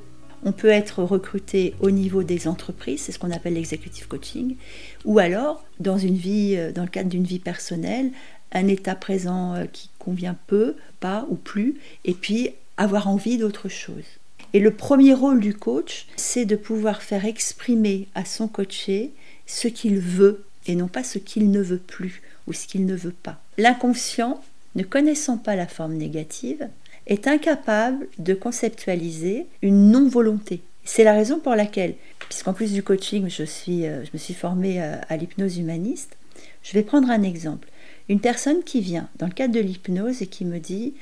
on 0.44 0.52
peut 0.52 0.68
être 0.68 1.02
recruté 1.02 1.74
au 1.80 1.90
niveau 1.90 2.22
des 2.22 2.48
entreprises, 2.48 3.02
c'est 3.02 3.12
ce 3.12 3.18
qu'on 3.18 3.30
appelle 3.30 3.54
l'executive 3.54 4.08
coaching, 4.08 4.56
ou 5.04 5.18
alors 5.18 5.64
dans 5.78 5.98
une 5.98 6.16
vie, 6.16 6.54
euh, 6.56 6.72
dans 6.72 6.82
le 6.82 6.88
cadre 6.88 7.10
d'une 7.10 7.24
vie 7.24 7.38
personnelle, 7.38 8.10
un 8.52 8.68
état 8.68 8.94
présent 8.94 9.54
euh, 9.54 9.66
qui 9.66 9.90
convient 9.98 10.36
peu, 10.46 10.76
pas 11.00 11.26
ou 11.30 11.36
plus, 11.36 11.76
et 12.04 12.14
puis 12.14 12.50
avoir 12.76 13.08
envie 13.08 13.38
d'autre 13.38 13.68
chose. 13.68 14.04
Et 14.52 14.60
le 14.60 14.72
premier 14.72 15.14
rôle 15.14 15.40
du 15.40 15.54
coach, 15.54 16.06
c'est 16.16 16.44
de 16.44 16.56
pouvoir 16.56 17.02
faire 17.02 17.24
exprimer 17.24 18.08
à 18.14 18.24
son 18.24 18.48
coaché 18.48 19.12
ce 19.46 19.68
qu'il 19.68 19.98
veut 19.98 20.44
et 20.66 20.74
non 20.74 20.88
pas 20.88 21.04
ce 21.04 21.18
qu'il 21.18 21.50
ne 21.50 21.60
veut 21.60 21.78
plus 21.78 22.22
ou 22.46 22.52
ce 22.52 22.66
qu'il 22.66 22.86
ne 22.86 22.96
veut 22.96 23.14
pas. 23.22 23.40
L'inconscient, 23.58 24.40
ne 24.76 24.82
connaissant 24.82 25.36
pas 25.36 25.56
la 25.56 25.66
forme 25.66 25.94
négative, 25.94 26.68
est 27.06 27.26
incapable 27.26 28.06
de 28.18 28.34
conceptualiser 28.34 29.46
une 29.62 29.90
non-volonté. 29.90 30.62
C'est 30.84 31.04
la 31.04 31.12
raison 31.12 31.38
pour 31.38 31.54
laquelle, 31.54 31.94
puisqu'en 32.28 32.52
plus 32.52 32.72
du 32.72 32.82
coaching, 32.82 33.28
je, 33.28 33.44
suis, 33.44 33.86
euh, 33.86 34.04
je 34.04 34.10
me 34.12 34.18
suis 34.18 34.34
formée 34.34 34.82
euh, 34.82 34.96
à, 35.08 35.16
l'hypnose 35.16 35.58
humaniste, 35.58 36.16
je 36.62 36.72
vais 36.72 36.82
prendre 36.82 37.10
un 37.10 37.22
exemple. 37.22 37.68
Une 38.08 38.20
personne 38.20 38.62
qui 38.64 38.80
vient 38.80 39.08
dans 39.18 39.26
le 39.26 39.32
cadre 39.32 39.54
de 39.54 39.60
l'hypnose 39.60 40.22
et 40.22 40.26
qui 40.26 40.44
me 40.44 40.58
dit 40.58 40.94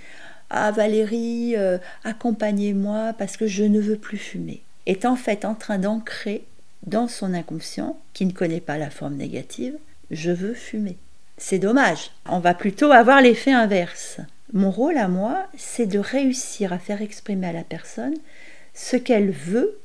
Ah 0.50 0.71
Valérie, 0.73 1.55
euh, 1.57 1.78
accompagnez-moi 2.05 3.14
parce 3.17 3.37
que 3.37 3.47
je 3.47 3.64
ne 3.64 3.81
veux 3.81 3.97
plus 3.97 4.19
fumer, 4.19 4.62
est 4.87 5.07
en 5.07 5.17
fait 5.17 5.45
en 5.45 5.55
train 5.55 5.78
d'ancrer 5.78 6.45
dans 6.87 7.09
son 7.09 7.35
inconscient, 7.35 7.99
qui 8.12 8.26
ne 8.26 8.33
connaît 8.33 8.61
pas 8.61 8.78
la 8.78 8.90
forme 8.90 9.14
négative, 9.14 9.76
je 10.11 10.31
veux 10.31 10.55
fumer. 10.55 10.97
C'est 11.37 11.59
dommage. 11.59 12.11
On 12.28 12.40
va 12.40 12.55
plutôt 12.55 12.90
avoir 12.93 13.21
l'effet 13.21 13.52
inverse. 13.52 14.21
Mon 14.52 14.71
rôle 14.71 14.97
à 14.97 15.09
moi, 15.09 15.47
c'est 15.57 15.87
de 15.87 15.99
réussir 15.99 16.73
à 16.73 16.78
faire 16.78 17.02
exprimer 17.02 17.49
à 17.49 17.52
la 17.52 17.64
personne 17.64 18.14
ce 18.75 18.97
qu'elle 18.97 19.31
veut 19.31 19.78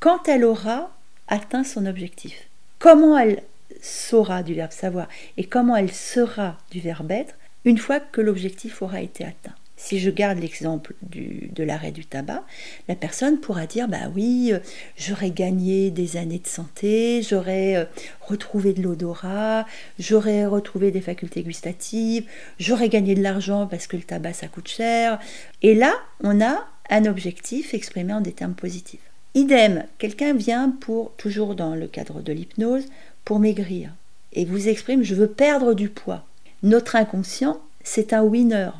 quand 0.00 0.28
elle 0.28 0.44
aura 0.44 0.90
atteint 1.26 1.64
son 1.64 1.86
objectif. 1.86 2.48
Comment 2.78 3.18
elle 3.18 3.42
saura 3.80 4.42
du 4.42 4.54
verbe 4.54 4.72
savoir 4.72 5.08
et 5.36 5.44
comment 5.44 5.76
elle 5.76 5.92
sera 5.92 6.56
du 6.70 6.80
verbe 6.80 7.10
être 7.10 7.34
une 7.64 7.78
fois 7.78 8.00
que 8.00 8.20
l'objectif 8.20 8.82
aura 8.82 9.02
été 9.02 9.24
atteint. 9.24 9.54
Si 9.80 10.00
je 10.00 10.10
garde 10.10 10.40
l'exemple 10.40 10.94
de 11.02 11.62
l'arrêt 11.62 11.92
du 11.92 12.04
tabac, 12.04 12.42
la 12.88 12.96
personne 12.96 13.38
pourra 13.38 13.66
dire 13.66 13.86
bah 13.86 14.10
oui, 14.12 14.50
euh, 14.52 14.58
j'aurais 14.96 15.30
gagné 15.30 15.90
des 15.92 16.16
années 16.16 16.40
de 16.40 16.48
santé, 16.48 17.22
j'aurais 17.22 17.76
euh, 17.76 17.84
retrouvé 18.20 18.72
de 18.72 18.82
l'odorat, 18.82 19.66
j'aurais 20.00 20.46
retrouvé 20.46 20.90
des 20.90 21.00
facultés 21.00 21.44
gustatives, 21.44 22.24
j'aurais 22.58 22.88
gagné 22.88 23.14
de 23.14 23.22
l'argent 23.22 23.68
parce 23.68 23.86
que 23.86 23.96
le 23.96 24.02
tabac 24.02 24.32
ça 24.32 24.48
coûte 24.48 24.68
cher. 24.68 25.20
Et 25.62 25.76
là, 25.76 25.94
on 26.24 26.40
a 26.40 26.66
un 26.90 27.04
objectif 27.06 27.72
exprimé 27.72 28.12
en 28.12 28.20
des 28.20 28.32
termes 28.32 28.54
positifs. 28.54 29.00
Idem, 29.34 29.84
quelqu'un 29.98 30.34
vient 30.34 30.70
pour, 30.80 31.12
toujours 31.12 31.54
dans 31.54 31.76
le 31.76 31.86
cadre 31.86 32.20
de 32.20 32.32
l'hypnose, 32.32 32.86
pour 33.24 33.38
maigrir 33.38 33.92
et 34.32 34.44
vous 34.44 34.68
exprime 34.68 35.04
je 35.04 35.14
veux 35.14 35.28
perdre 35.28 35.72
du 35.72 35.88
poids. 35.88 36.24
Notre 36.64 36.96
inconscient, 36.96 37.60
c'est 37.84 38.12
un 38.12 38.22
winner 38.22 38.70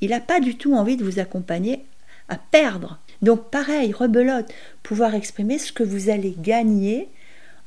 il 0.00 0.10
n'a 0.10 0.20
pas 0.20 0.40
du 0.40 0.56
tout 0.56 0.74
envie 0.74 0.96
de 0.96 1.04
vous 1.04 1.18
accompagner 1.18 1.84
à 2.28 2.36
perdre. 2.36 2.98
Donc 3.22 3.50
pareil, 3.50 3.92
rebelote, 3.92 4.52
pouvoir 4.82 5.14
exprimer 5.14 5.58
ce 5.58 5.72
que 5.72 5.82
vous 5.82 6.10
allez 6.10 6.34
gagner 6.38 7.08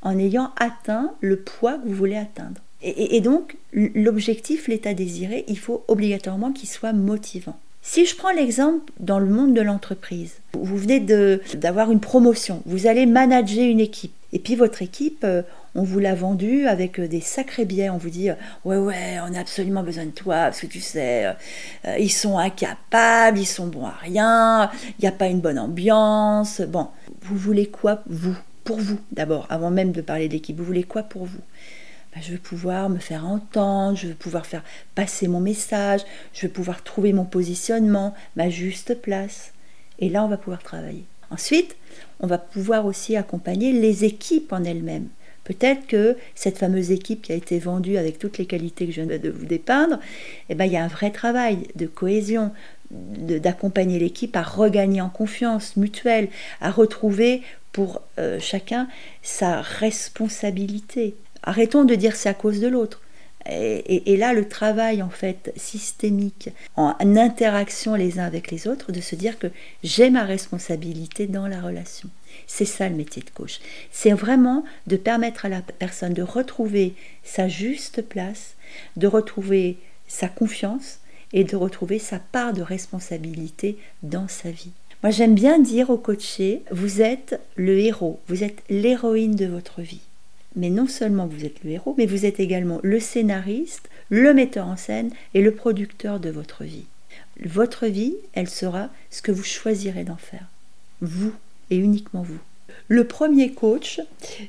en 0.02 0.18
ayant 0.18 0.50
atteint 0.56 1.12
le 1.20 1.36
poids 1.36 1.78
que 1.78 1.86
vous 1.86 1.94
voulez 1.94 2.16
atteindre. 2.16 2.60
Et, 2.84 3.20
donc, 3.20 3.56
l'objectif, 3.72 4.66
l'état 4.66 4.92
désiré, 4.92 5.44
il 5.46 5.56
faut 5.56 5.84
obligatoirement 5.86 6.50
qu'il 6.50 6.68
soit 6.68 6.92
motivant. 6.92 7.56
Si 7.80 8.06
je 8.06 8.16
prends 8.16 8.32
l'exemple 8.32 8.92
dans 8.98 9.20
le 9.20 9.26
monde 9.26 9.54
de 9.54 9.60
l'entreprise, 9.60 10.34
vous 10.54 10.76
venez 10.76 10.98
d'avoir 10.98 11.92
une 11.92 12.00
promotion, 12.00 12.60
vous 12.66 12.88
allez 12.88 13.06
manager 13.06 13.64
une 13.64 13.78
équipe, 13.78 14.12
et 14.32 14.40
puis 14.40 14.56
votre 14.56 14.82
équipe, 14.82 15.22
euh, 15.22 15.42
on 15.74 15.82
vous 15.82 15.98
l'a 15.98 16.14
vendu 16.14 16.66
avec 16.66 17.00
euh, 17.00 17.08
des 17.08 17.20
sacrés 17.20 17.64
biais. 17.64 17.90
On 17.90 17.96
vous 17.96 18.10
dit 18.10 18.30
euh, 18.30 18.34
ouais 18.64 18.76
ouais, 18.76 19.18
on 19.26 19.34
a 19.34 19.40
absolument 19.40 19.82
besoin 19.82 20.06
de 20.06 20.10
toi 20.10 20.44
parce 20.44 20.60
que 20.60 20.66
tu 20.66 20.80
sais, 20.80 21.26
euh, 21.26 21.96
ils 21.98 22.12
sont 22.12 22.38
incapables, 22.38 23.38
ils 23.38 23.46
sont 23.46 23.66
bons 23.66 23.86
à 23.86 23.96
rien, 24.00 24.70
il 24.98 25.02
n'y 25.02 25.08
a 25.08 25.12
pas 25.12 25.28
une 25.28 25.40
bonne 25.40 25.58
ambiance. 25.58 26.60
Bon, 26.60 26.88
vous 27.22 27.36
voulez 27.36 27.66
quoi 27.66 28.02
vous 28.06 28.36
Pour 28.64 28.78
vous 28.78 28.98
d'abord, 29.12 29.46
avant 29.50 29.70
même 29.70 29.92
de 29.92 30.02
parler 30.02 30.28
d'équipe, 30.28 30.58
vous 30.58 30.64
voulez 30.64 30.84
quoi 30.84 31.02
pour 31.02 31.24
vous? 31.24 31.40
Ben, 32.14 32.20
je 32.22 32.32
veux 32.32 32.38
pouvoir 32.38 32.90
me 32.90 32.98
faire 32.98 33.26
entendre, 33.26 33.96
je 33.96 34.08
veux 34.08 34.14
pouvoir 34.14 34.44
faire 34.44 34.62
passer 34.94 35.28
mon 35.28 35.40
message, 35.40 36.02
je 36.34 36.46
veux 36.46 36.52
pouvoir 36.52 36.82
trouver 36.82 37.14
mon 37.14 37.24
positionnement, 37.24 38.14
ma 38.36 38.50
juste 38.50 39.00
place. 39.00 39.52
Et 39.98 40.10
là, 40.10 40.22
on 40.22 40.28
va 40.28 40.36
pouvoir 40.36 40.62
travailler. 40.62 41.06
Ensuite, 41.30 41.74
on 42.20 42.26
va 42.26 42.36
pouvoir 42.36 42.84
aussi 42.84 43.16
accompagner 43.16 43.72
les 43.72 44.04
équipes 44.04 44.52
en 44.52 44.64
elles-mêmes 44.64 45.08
Peut-être 45.44 45.86
que 45.86 46.16
cette 46.34 46.58
fameuse 46.58 46.90
équipe 46.90 47.22
qui 47.22 47.32
a 47.32 47.34
été 47.34 47.58
vendue 47.58 47.96
avec 47.96 48.18
toutes 48.18 48.38
les 48.38 48.46
qualités 48.46 48.86
que 48.86 48.92
je 48.92 49.00
viens 49.02 49.18
de 49.18 49.30
vous 49.30 49.44
dépeindre, 49.44 49.98
eh 50.48 50.54
ben, 50.54 50.66
il 50.66 50.72
y 50.72 50.76
a 50.76 50.84
un 50.84 50.88
vrai 50.88 51.10
travail 51.10 51.66
de 51.74 51.86
cohésion, 51.86 52.52
d'accompagner 52.90 53.98
l'équipe 53.98 54.36
à 54.36 54.42
regagner 54.42 55.00
en 55.00 55.08
confiance 55.08 55.76
mutuelle, 55.76 56.28
à 56.60 56.70
retrouver 56.70 57.42
pour 57.72 58.02
euh, 58.18 58.38
chacun 58.38 58.86
sa 59.22 59.62
responsabilité. 59.62 61.16
Arrêtons 61.42 61.84
de 61.84 61.94
dire 61.94 62.14
c'est 62.14 62.28
à 62.28 62.34
cause 62.34 62.60
de 62.60 62.68
l'autre. 62.68 63.00
Et, 63.50 64.16
là, 64.16 64.34
le 64.34 64.46
travail 64.46 65.02
en 65.02 65.10
fait 65.10 65.52
systémique, 65.56 66.50
en 66.76 66.94
interaction 67.00 67.96
les 67.96 68.20
uns 68.20 68.24
avec 68.24 68.52
les 68.52 68.68
autres, 68.68 68.92
de 68.92 69.00
se 69.00 69.16
dire 69.16 69.36
que 69.36 69.48
j'ai 69.82 70.10
ma 70.10 70.22
responsabilité 70.22 71.26
dans 71.26 71.48
la 71.48 71.60
relation. 71.60 72.08
C'est 72.46 72.64
ça 72.64 72.88
le 72.88 72.96
métier 72.96 73.22
de 73.22 73.30
coach. 73.30 73.60
C'est 73.90 74.12
vraiment 74.12 74.64
de 74.86 74.96
permettre 74.96 75.44
à 75.44 75.48
la 75.48 75.62
personne 75.62 76.14
de 76.14 76.22
retrouver 76.22 76.94
sa 77.24 77.48
juste 77.48 78.02
place, 78.02 78.54
de 78.96 79.06
retrouver 79.06 79.78
sa 80.08 80.28
confiance 80.28 80.98
et 81.32 81.44
de 81.44 81.56
retrouver 81.56 81.98
sa 81.98 82.18
part 82.18 82.52
de 82.52 82.62
responsabilité 82.62 83.78
dans 84.02 84.28
sa 84.28 84.50
vie. 84.50 84.72
Moi, 85.02 85.10
j'aime 85.10 85.34
bien 85.34 85.58
dire 85.58 85.90
aux 85.90 85.98
coachés, 85.98 86.62
vous 86.70 87.02
êtes 87.02 87.40
le 87.56 87.78
héros, 87.78 88.20
vous 88.28 88.44
êtes 88.44 88.62
l'héroïne 88.68 89.34
de 89.34 89.46
votre 89.46 89.82
vie. 89.82 90.02
Mais 90.54 90.70
non 90.70 90.86
seulement 90.86 91.26
vous 91.26 91.44
êtes 91.44 91.64
le 91.64 91.70
héros, 91.70 91.94
mais 91.98 92.06
vous 92.06 92.26
êtes 92.26 92.38
également 92.38 92.78
le 92.82 93.00
scénariste, 93.00 93.88
le 94.10 94.34
metteur 94.34 94.66
en 94.66 94.76
scène 94.76 95.10
et 95.34 95.40
le 95.40 95.54
producteur 95.54 96.20
de 96.20 96.30
votre 96.30 96.62
vie. 96.62 96.84
Votre 97.44 97.86
vie, 97.86 98.14
elle 98.34 98.48
sera 98.48 98.90
ce 99.10 99.22
que 99.22 99.32
vous 99.32 99.42
choisirez 99.42 100.04
d'en 100.04 100.16
faire. 100.16 100.46
Vous 101.00 101.32
et 101.72 101.76
uniquement 101.76 102.22
vous. 102.22 102.38
Le 102.88 103.04
premier 103.04 103.52
coach 103.52 104.00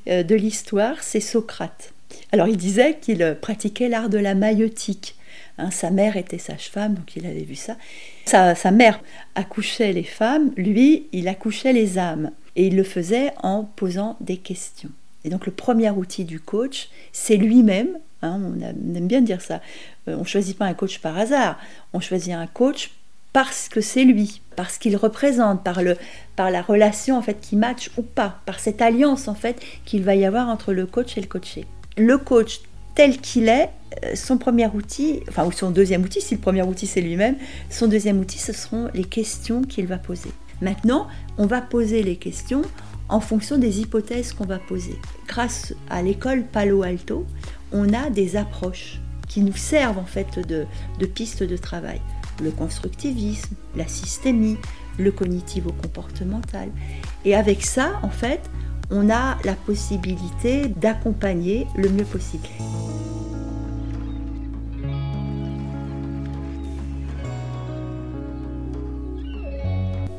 euh, 0.08 0.24
de 0.24 0.36
l'histoire, 0.36 1.02
c'est 1.02 1.22
Socrate. 1.22 1.94
Alors 2.32 2.48
il 2.48 2.58
disait 2.58 2.98
qu'il 3.00 3.38
pratiquait 3.42 3.88
l'art 3.88 4.10
de 4.10 4.18
la 4.18 4.36
maïotique. 4.36 5.16
Hein, 5.58 5.72
sa 5.72 5.92
mère 5.92 6.18
était 6.18 6.40
sage-femme, 6.40 6.96
donc 6.96 7.16
il 7.16 7.26
avait 7.26 7.44
vu 7.44 7.56
ça. 7.56 7.78
Sa, 8.26 8.72
mère 8.72 9.00
accouchait 9.36 9.94
les 9.94 10.04
femmes, 10.04 10.52
lui, 10.58 11.08
il 11.12 11.28
accouchait 11.28 11.74
les 11.74 11.98
âmes. 11.98 12.32
Et 12.56 12.68
il 12.68 12.76
le 12.76 12.84
faisait 12.84 13.32
en 13.42 13.64
posant 13.64 14.18
des 14.20 14.38
questions. 14.38 14.92
Et 15.24 15.30
donc 15.30 15.46
le 15.46 15.52
premier 15.52 15.90
outil 15.90 16.26
du 16.26 16.40
coach, 16.40 16.90
c'est 17.12 17.38
lui-même. 17.38 18.00
Hein, 18.22 18.42
on, 18.44 18.96
aime 18.96 19.08
bien 19.08 19.22
dire 19.22 19.42
ça. 19.42 19.62
Euh, 20.08 20.18
on 20.20 20.24
choisit 20.24 20.58
pas 20.58 20.66
un 20.66 20.74
coach 20.74 21.00
par 21.00 21.18
hasard. 21.18 21.60
On 21.94 22.00
choisit 22.00 22.34
un 22.34 22.48
coach 22.48 22.92
parce 23.34 23.68
que 23.68 23.82
c'est 23.82 24.04
lui, 24.04 24.42
parce 24.56 24.78
qu'il 24.78 24.96
représente, 24.96 25.64
par, 25.64 25.82
le, 25.82 25.98
par 26.36 26.52
la 26.52 26.62
relation 26.62 27.18
en 27.18 27.22
fait 27.22 27.40
qui 27.42 27.56
match 27.56 27.90
ou 27.98 28.04
pas, 28.04 28.40
par 28.46 28.60
cette 28.60 28.82
alliance 28.82 29.28
en 29.28 29.34
fait 29.36 29.60
qu'il 29.86 30.04
va 30.04 30.16
y 30.16 30.24
avoir 30.24 30.50
entre 30.50 30.72
le 30.72 30.86
coach 30.86 31.18
et 31.18 31.22
le 31.22 31.28
coaché. 31.28 31.66
Le 31.98 32.18
coach 32.20 32.62
tel 32.96 33.18
qu'il 33.18 33.50
est, 33.50 33.72
euh, 34.04 34.16
son 34.16 34.38
premier 34.38 34.68
outil, 34.68 35.22
enfin 35.28 35.46
ou 35.46 35.52
son 35.52 35.72
deuxième 35.72 36.04
outil, 36.04 36.22
si 36.22 36.36
le 36.36 36.42
premier 36.42 36.62
outil 36.62 36.86
c'est 36.86 37.02
lui-même, 37.02 37.36
son 37.72 37.88
deuxième 37.88 38.20
outil 38.20 38.38
ce 38.38 38.54
seront 38.54 38.90
les 38.94 39.04
questions 39.04 39.64
qu'il 39.64 39.88
va 39.88 39.98
poser. 39.98 40.30
Maintenant, 40.62 41.08
on 41.38 41.48
va 41.48 41.62
poser 41.62 42.04
les 42.04 42.16
questions 42.16 42.62
en 43.10 43.20
fonction 43.20 43.58
des 43.58 43.82
hypothèses 43.82 44.32
qu'on 44.34 44.46
va 44.46 44.60
poser. 44.60 44.96
Grâce 45.28 45.74
à 45.90 46.02
l'école 46.04 46.44
Palo 46.44 46.84
Alto, 46.84 47.26
on 47.72 47.92
a 47.94 48.10
des 48.12 48.36
approches 48.36 49.00
qui 49.28 49.42
nous 49.42 49.56
servent 49.56 49.98
en 49.98 50.06
fait 50.06 50.40
de, 50.48 50.66
de 51.00 51.06
pistes 51.08 51.44
de 51.44 51.58
travail. 51.58 52.00
Le 52.42 52.52
constructivisme, 52.52 53.56
la 53.76 53.88
systémie, 53.88 54.58
le 54.98 55.12
cognitivo-comportemental. 55.12 56.70
Et 57.26 57.36
avec 57.36 57.66
ça, 57.66 58.00
en 58.04 58.10
fait, 58.10 58.42
on 58.92 59.10
a 59.10 59.38
la 59.44 59.54
possibilité 59.54 60.68
d'accompagner 60.68 61.68
le 61.76 61.90
mieux 61.90 62.06
possible. 62.06 62.48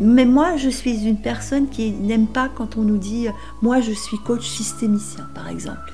Mais 0.01 0.25
moi, 0.25 0.57
je 0.57 0.69
suis 0.69 1.07
une 1.07 1.19
personne 1.19 1.69
qui 1.69 1.93
n'aime 1.93 2.27
pas 2.27 2.49
quand 2.49 2.77
on 2.77 2.83
nous 2.83 2.99
dit 2.99 3.29
moi 3.63 3.81
je 3.81 3.93
suis 3.93 4.19
coach 4.19 4.47
systémicien, 4.47 5.29
par 5.35 5.49
exemple. 5.49 5.93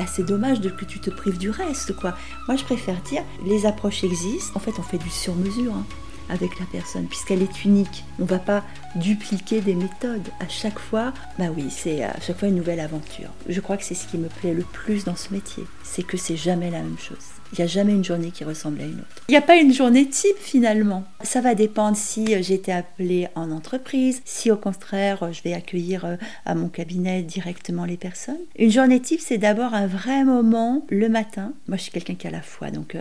Bah, 0.00 0.06
c'est 0.06 0.24
dommage 0.24 0.62
de, 0.62 0.70
que 0.70 0.86
tu 0.86 0.98
te 0.98 1.10
prives 1.10 1.36
du 1.36 1.50
reste, 1.50 1.94
quoi. 1.94 2.16
Moi, 2.48 2.56
je 2.56 2.64
préfère 2.64 3.02
dire 3.02 3.22
les 3.44 3.66
approches 3.66 4.02
existent. 4.02 4.52
En 4.54 4.58
fait, 4.58 4.72
on 4.78 4.82
fait 4.82 4.96
du 4.96 5.10
sur-mesure. 5.10 5.74
Hein, 5.74 5.84
avec 6.30 6.60
la 6.60 6.66
personne 6.66 7.06
puisqu'elle 7.06 7.42
est 7.42 7.64
unique. 7.64 8.04
On 8.20 8.22
ne 8.22 8.28
va 8.28 8.38
pas 8.38 8.62
dupliquer 8.94 9.60
des 9.60 9.74
méthodes 9.74 10.28
à 10.38 10.48
chaque 10.48 10.78
fois. 10.78 11.12
Bah 11.40 11.46
oui, 11.54 11.66
c'est 11.70 12.04
à 12.04 12.20
chaque 12.20 12.38
fois 12.38 12.48
une 12.48 12.54
nouvelle 12.54 12.78
aventure. 12.78 13.30
Je 13.48 13.60
crois 13.60 13.76
que 13.76 13.82
c'est 13.82 13.96
ce 13.96 14.06
qui 14.06 14.16
me 14.16 14.28
plaît 14.28 14.54
le 14.54 14.62
plus 14.62 15.04
dans 15.04 15.16
ce 15.16 15.34
métier, 15.34 15.64
c'est 15.82 16.04
que 16.04 16.16
c'est 16.16 16.36
jamais 16.36 16.70
la 16.70 16.82
même 16.82 16.98
chose. 16.98 17.39
Il 17.52 17.56
n'y 17.58 17.64
a 17.64 17.66
jamais 17.66 17.92
une 17.92 18.04
journée 18.04 18.30
qui 18.30 18.44
ressemble 18.44 18.80
à 18.80 18.84
une 18.84 19.00
autre. 19.00 19.24
Il 19.28 19.32
n'y 19.32 19.36
a 19.36 19.42
pas 19.42 19.56
une 19.56 19.72
journée 19.72 20.08
type 20.08 20.38
finalement. 20.38 21.04
Ça 21.22 21.40
va 21.40 21.54
dépendre 21.54 21.96
si 21.96 22.34
euh, 22.34 22.40
été 22.40 22.72
appelée 22.72 23.28
en 23.34 23.50
entreprise, 23.50 24.22
si 24.24 24.50
au 24.50 24.56
contraire 24.56 25.24
euh, 25.24 25.32
je 25.32 25.42
vais 25.42 25.52
accueillir 25.52 26.04
euh, 26.04 26.16
à 26.46 26.54
mon 26.54 26.68
cabinet 26.68 27.22
directement 27.22 27.84
les 27.84 27.96
personnes. 27.96 28.38
Une 28.56 28.70
journée 28.70 29.00
type, 29.00 29.20
c'est 29.20 29.38
d'abord 29.38 29.74
un 29.74 29.86
vrai 29.86 30.24
moment 30.24 30.86
le 30.90 31.08
matin. 31.08 31.52
Moi, 31.66 31.76
je 31.76 31.82
suis 31.82 31.92
quelqu'un 31.92 32.14
qui 32.14 32.26
a 32.26 32.30
la 32.30 32.42
foi, 32.42 32.70
donc 32.70 32.96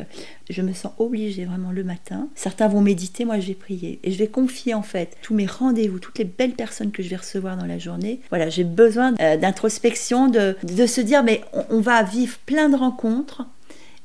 je 0.49 0.61
me 0.61 0.73
sens 0.73 0.91
obligée 0.97 1.45
vraiment 1.45 1.71
le 1.71 1.83
matin. 1.83 2.27
Certains 2.35 2.67
vont 2.67 2.81
méditer, 2.81 3.25
moi 3.25 3.39
je 3.39 3.47
vais 3.47 3.53
prier. 3.53 3.99
Et 4.03 4.11
je 4.11 4.17
vais 4.17 4.27
confier 4.27 4.73
en 4.73 4.81
fait 4.81 5.15
tous 5.21 5.33
mes 5.33 5.45
rendez-vous, 5.45 5.99
toutes 5.99 6.17
les 6.17 6.25
belles 6.25 6.53
personnes 6.53 6.91
que 6.91 7.03
je 7.03 7.09
vais 7.09 7.17
recevoir 7.17 7.55
dans 7.57 7.65
la 7.65 7.77
journée. 7.77 8.19
Voilà, 8.29 8.49
j'ai 8.49 8.63
besoin 8.63 9.11
d'introspection, 9.11 10.27
de, 10.27 10.55
se 10.85 11.01
dire, 11.01 11.23
mais 11.23 11.41
on 11.69 11.81
va 11.81 12.01
vivre 12.03 12.37
plein 12.45 12.69
de 12.69 12.75
rencontres 12.75 13.45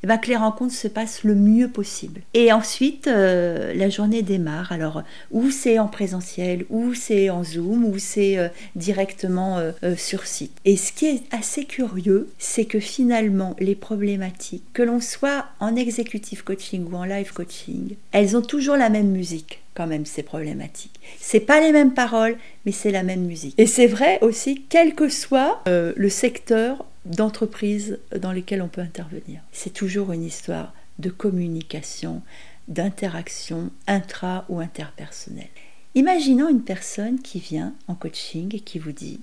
eh 0.05 0.07
ben, 0.07 0.19
que 0.19 0.29
les 0.29 0.37
rencontres 0.37 0.75
se 0.75 0.87
passent 0.87 1.25
le 1.25 1.35
mieux 1.35 1.69
possible. 1.69 2.21
Et 2.35 2.53
ensuite, 2.53 3.07
euh, 3.07 3.73
la 3.73 3.89
journée 3.89 4.21
démarre. 4.21 4.71
Alors, 4.71 5.03
ou 5.31 5.51
c'est 5.51 5.79
en 5.79 5.89
présentiel, 5.89 6.67
ou 6.69 6.93
c'est 6.93 7.31
en 7.31 7.43
Zoom, 7.43 7.87
ou 7.87 7.99
c'est 7.99 8.37
euh, 8.37 8.49
directement 8.77 9.57
euh, 9.57 9.73
sur 9.97 10.27
site. 10.27 10.53
Et 10.67 10.77
ce 10.77 10.93
qui 10.93 11.07
est 11.07 11.23
assez 11.33 11.65
curieux, 11.65 12.29
c'est 12.39 12.67
que 12.67 12.81
finalement, 12.81 13.57
les 13.59 13.75
problématiques, 13.75 14.65
que 14.75 14.83
l'on 14.83 15.01
soit 15.01 15.47
en 15.59 15.75
executive 15.75 16.45
coaching 16.45 16.85
ou 16.85 16.97
en 16.97 17.05
live 17.05 17.33
coaching, 17.33 17.95
elles 18.13 18.37
ont 18.37 18.43
toujours 18.43 18.77
la 18.77 18.91
même 18.91 19.11
musique 19.11 19.64
quand 19.75 19.87
même 19.87 20.07
ces 20.07 20.23
problématiques. 20.23 21.01
C'est 21.19 21.41
pas 21.41 21.61
les 21.61 21.73
mêmes 21.73 21.95
paroles, 21.95 22.37
mais 22.65 22.73
c'est 22.73 22.91
la 22.91 23.03
même 23.03 23.25
musique. 23.25 23.55
Et 23.59 23.67
c'est 23.67 23.87
vrai 23.87 24.19
aussi, 24.21 24.65
quel 24.69 24.95
que 24.95 25.09
soit 25.09 25.63
le 25.67 26.09
secteur 26.09 26.85
d'entreprises 27.05 27.99
dans 28.17 28.33
lesquelles 28.33 28.63
on 28.63 28.69
peut 28.69 28.81
intervenir. 28.81 29.41
C'est 29.53 29.73
toujours 29.73 30.13
une 30.13 30.25
histoire 30.25 30.73
de 30.99 31.11
communication, 31.11 32.23
d'interaction 32.69 33.71
intra 33.87 34.45
ou 34.49 34.61
interpersonnelle. 34.61 35.49
Imaginons 35.95 36.49
une 36.49 36.63
personne 36.63 37.21
qui 37.21 37.39
vient 37.39 37.75
en 37.89 37.95
coaching 37.95 38.55
et 38.55 38.61
qui 38.61 38.79
vous 38.79 38.93
dit 38.93 39.21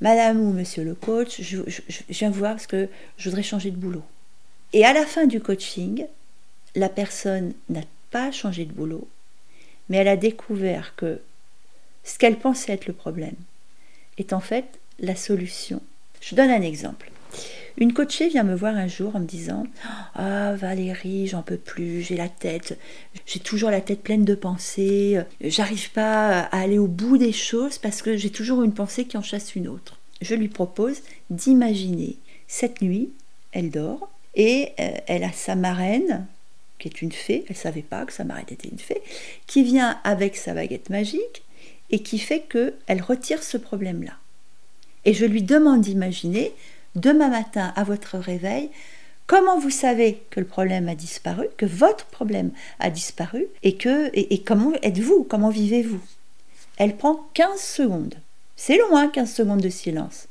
Madame 0.00 0.40
ou 0.40 0.52
Monsieur 0.52 0.84
le 0.84 0.94
coach, 0.94 1.40
je, 1.40 1.58
viens 2.10 2.30
vous 2.30 2.38
voir 2.38 2.52
parce 2.52 2.66
que 2.66 2.88
je 3.16 3.28
voudrais 3.28 3.42
changer 3.42 3.70
de 3.70 3.76
boulot. 3.76 4.04
Et 4.72 4.84
à 4.84 4.92
la 4.92 5.06
fin 5.06 5.26
du 5.26 5.40
coaching, 5.40 6.06
la 6.74 6.88
personne 6.88 7.54
n'a 7.70 7.82
pas 8.10 8.30
changé 8.30 8.66
de 8.66 8.72
boulot, 8.72 9.08
mais 9.88 9.98
elle 9.98 10.08
a 10.08 10.16
découvert 10.16 10.94
que 10.96 11.20
ce 12.04 12.18
qu'elle 12.18 12.38
pensait 12.38 12.72
être 12.72 12.86
le 12.86 12.92
problème 12.92 13.36
est 14.18 14.32
en 14.32 14.40
fait 14.40 14.66
la 14.98 15.16
solution 15.16 15.80
je 16.20 16.34
donne 16.34 16.50
un 16.50 16.62
exemple. 16.62 17.10
Une 17.78 17.92
coachée 17.92 18.28
vient 18.28 18.42
me 18.42 18.56
voir 18.56 18.74
un 18.74 18.88
jour 18.88 19.14
en 19.14 19.20
me 19.20 19.26
disant 19.26 19.66
Ah 20.14 20.54
Valérie, 20.54 21.26
j'en 21.26 21.42
peux 21.42 21.58
plus, 21.58 22.02
j'ai 22.02 22.16
la 22.16 22.28
tête, 22.28 22.78
j'ai 23.26 23.38
toujours 23.38 23.70
la 23.70 23.80
tête 23.82 24.02
pleine 24.02 24.24
de 24.24 24.34
pensées, 24.34 25.20
j'arrive 25.42 25.92
pas 25.92 26.40
à 26.40 26.60
aller 26.60 26.78
au 26.78 26.86
bout 26.86 27.18
des 27.18 27.32
choses 27.32 27.78
parce 27.78 28.02
que 28.02 28.16
j'ai 28.16 28.30
toujours 28.30 28.62
une 28.62 28.72
pensée 28.72 29.04
qui 29.04 29.16
en 29.16 29.22
chasse 29.22 29.54
une 29.54 29.68
autre. 29.68 29.98
Je 30.22 30.34
lui 30.34 30.48
propose 30.48 31.02
d'imaginer 31.30 32.16
cette 32.48 32.80
nuit, 32.80 33.10
elle 33.52 33.70
dort 33.70 34.08
et 34.34 34.70
euh, 34.80 34.90
elle 35.06 35.24
a 35.24 35.32
sa 35.32 35.54
marraine, 35.54 36.26
qui 36.78 36.88
est 36.88 37.02
une 37.02 37.12
fée, 37.12 37.44
elle 37.48 37.56
savait 37.56 37.82
pas 37.82 38.04
que 38.04 38.12
sa 38.12 38.24
marraine 38.24 38.46
était 38.50 38.68
une 38.68 38.78
fée, 38.78 39.02
qui 39.46 39.62
vient 39.62 39.98
avec 40.04 40.36
sa 40.36 40.54
baguette 40.54 40.90
magique 40.90 41.42
et 41.90 42.00
qui 42.00 42.18
fait 42.18 42.40
qu'elle 42.40 43.02
retire 43.02 43.42
ce 43.42 43.56
problème-là. 43.56 44.14
Et 45.04 45.14
je 45.14 45.24
lui 45.24 45.42
demande 45.42 45.82
d'imaginer, 45.82 46.52
demain 46.96 47.28
matin 47.28 47.72
à 47.76 47.84
votre 47.84 48.18
réveil, 48.18 48.70
comment 49.26 49.58
vous 49.58 49.70
savez 49.70 50.22
que 50.30 50.40
le 50.40 50.46
problème 50.46 50.88
a 50.88 50.94
disparu, 50.94 51.46
que 51.56 51.66
votre 51.66 52.06
problème 52.06 52.50
a 52.80 52.90
disparu, 52.90 53.46
et, 53.62 53.76
que, 53.76 54.10
et, 54.12 54.42
comment 54.42 54.72
êtes-vous, 54.82 55.24
comment 55.24 55.50
vivez-vous? 55.50 56.00
Elle 56.76 56.96
prend 56.96 57.28
15 57.34 57.60
secondes. 57.60 58.16
C'est 58.56 58.78
loin, 58.78 59.08
15 59.08 59.32
secondes 59.32 59.60
de 59.60 59.68
silence. 59.68 60.26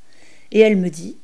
Et 0.52 0.60
elle 0.60 0.78
me 0.78 0.90
dit, 0.90 1.18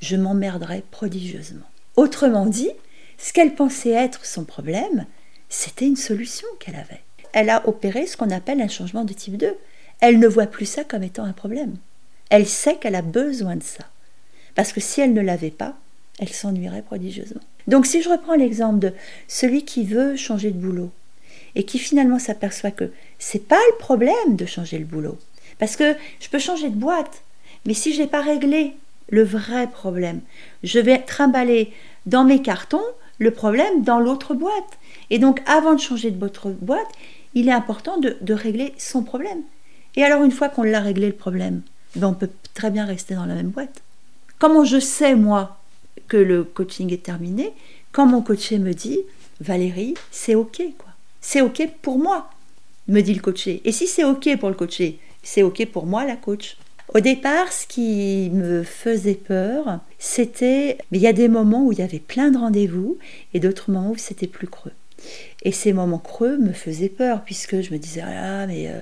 je 0.00 0.16
m'emmerderai 0.16 0.82
prodigieusement. 0.90 1.66
Autrement 1.96 2.46
dit, 2.46 2.70
ce 3.18 3.32
qu'elle 3.32 3.54
pensait 3.54 3.90
être 3.90 4.24
son 4.24 4.44
problème, 4.44 5.06
c'était 5.48 5.86
une 5.86 5.96
solution 5.96 6.46
qu'elle 6.60 6.76
avait. 6.76 7.02
Elle 7.32 7.50
a 7.50 7.68
opéré 7.68 8.06
ce 8.06 8.16
qu'on 8.16 8.30
appelle 8.30 8.60
un 8.60 8.68
changement 8.68 9.04
de 9.04 9.12
type 9.12 9.36
2. 9.36 9.54
Elle 10.00 10.18
ne 10.18 10.28
voit 10.28 10.46
plus 10.46 10.66
ça 10.66 10.84
comme 10.84 11.02
étant 11.02 11.24
un 11.24 11.32
problème. 11.32 11.76
Elle 12.30 12.46
sait 12.46 12.76
qu'elle 12.76 12.94
a 12.94 13.02
besoin 13.02 13.56
de 13.56 13.62
ça. 13.62 13.84
Parce 14.54 14.72
que 14.72 14.80
si 14.80 15.00
elle 15.00 15.12
ne 15.12 15.20
l'avait 15.20 15.50
pas, 15.50 15.76
elle 16.18 16.28
s'ennuierait 16.28 16.82
prodigieusement. 16.82 17.40
Donc 17.66 17.86
si 17.86 18.02
je 18.02 18.08
reprends 18.08 18.34
l'exemple 18.34 18.78
de 18.78 18.92
celui 19.26 19.64
qui 19.64 19.84
veut 19.84 20.16
changer 20.16 20.50
de 20.50 20.58
boulot 20.58 20.90
et 21.54 21.64
qui 21.64 21.78
finalement 21.78 22.18
s'aperçoit 22.18 22.70
que 22.70 22.92
c'est 23.18 23.46
pas 23.46 23.60
le 23.72 23.78
problème 23.78 24.36
de 24.36 24.46
changer 24.46 24.78
le 24.78 24.84
boulot. 24.84 25.18
Parce 25.58 25.76
que 25.76 25.94
je 26.20 26.28
peux 26.28 26.38
changer 26.38 26.70
de 26.70 26.76
boîte, 26.76 27.22
mais 27.66 27.74
si 27.74 27.92
je 27.92 28.00
n'ai 28.00 28.06
pas 28.06 28.22
réglé 28.22 28.74
le 29.10 29.24
vrai 29.24 29.66
problème, 29.66 30.20
je 30.62 30.78
vais 30.78 30.98
trimballer 30.98 31.72
dans 32.06 32.24
mes 32.24 32.42
cartons 32.42 32.84
le 33.18 33.30
problème 33.30 33.82
dans 33.82 34.00
l'autre 34.00 34.34
boîte. 34.34 34.78
Et 35.10 35.18
donc 35.18 35.42
avant 35.46 35.74
de 35.74 35.80
changer 35.80 36.10
de 36.10 36.18
votre 36.18 36.50
boîte, 36.50 36.88
il 37.34 37.48
est 37.48 37.52
important 37.52 37.98
de, 37.98 38.32
régler 38.32 38.74
son 38.78 39.02
problème. 39.02 39.42
Et 39.96 40.04
alors 40.04 40.22
une 40.22 40.30
fois 40.30 40.48
qu'on 40.48 40.62
l'a 40.62 40.80
réglé 40.80 41.06
le 41.06 41.14
problème, 41.14 41.62
ben 41.96 42.08
on 42.08 42.14
peut 42.14 42.30
très 42.54 42.70
bien 42.70 42.84
rester 42.84 43.14
dans 43.14 43.26
la 43.26 43.34
même 43.34 43.48
boîte. 43.48 43.82
Comment 44.38 44.64
je 44.64 44.78
sais, 44.78 45.14
moi, 45.14 45.58
que 46.06 46.16
le 46.16 46.44
coaching 46.44 46.92
est 46.92 47.02
terminé 47.02 47.52
Quand 47.92 48.06
mon 48.06 48.22
coaché 48.22 48.58
me 48.58 48.72
dit, 48.72 49.00
Valérie, 49.40 49.94
c'est 50.10 50.34
OK, 50.34 50.62
quoi. 50.78 50.90
C'est 51.20 51.40
OK 51.40 51.68
pour 51.82 51.98
moi, 51.98 52.30
me 52.86 53.00
dit 53.00 53.14
le 53.14 53.20
coaché. 53.20 53.60
Et 53.64 53.72
si 53.72 53.86
c'est 53.86 54.04
OK 54.04 54.28
pour 54.38 54.48
le 54.48 54.54
coaché, 54.54 55.00
c'est 55.22 55.42
OK 55.42 55.66
pour 55.66 55.86
moi, 55.86 56.04
la 56.04 56.16
coach. 56.16 56.56
Au 56.94 57.00
départ, 57.00 57.52
ce 57.52 57.66
qui 57.66 58.30
me 58.32 58.62
faisait 58.62 59.14
peur, 59.14 59.80
c'était, 59.98 60.78
il 60.90 61.00
y 61.00 61.06
a 61.06 61.12
des 61.12 61.28
moments 61.28 61.66
où 61.66 61.72
il 61.72 61.78
y 61.78 61.82
avait 61.82 61.98
plein 61.98 62.30
de 62.30 62.38
rendez-vous 62.38 62.96
et 63.34 63.40
d'autres 63.40 63.70
moments 63.70 63.90
où 63.90 63.98
c'était 63.98 64.26
plus 64.26 64.46
creux. 64.46 64.72
Et 65.42 65.52
ces 65.52 65.72
moments 65.72 65.98
creux 65.98 66.38
me 66.38 66.52
faisaient 66.52 66.88
peur 66.88 67.22
puisque 67.24 67.60
je 67.60 67.72
me 67.72 67.78
disais 67.78 68.02
ah 68.02 68.46
mais 68.46 68.68
euh, 68.68 68.80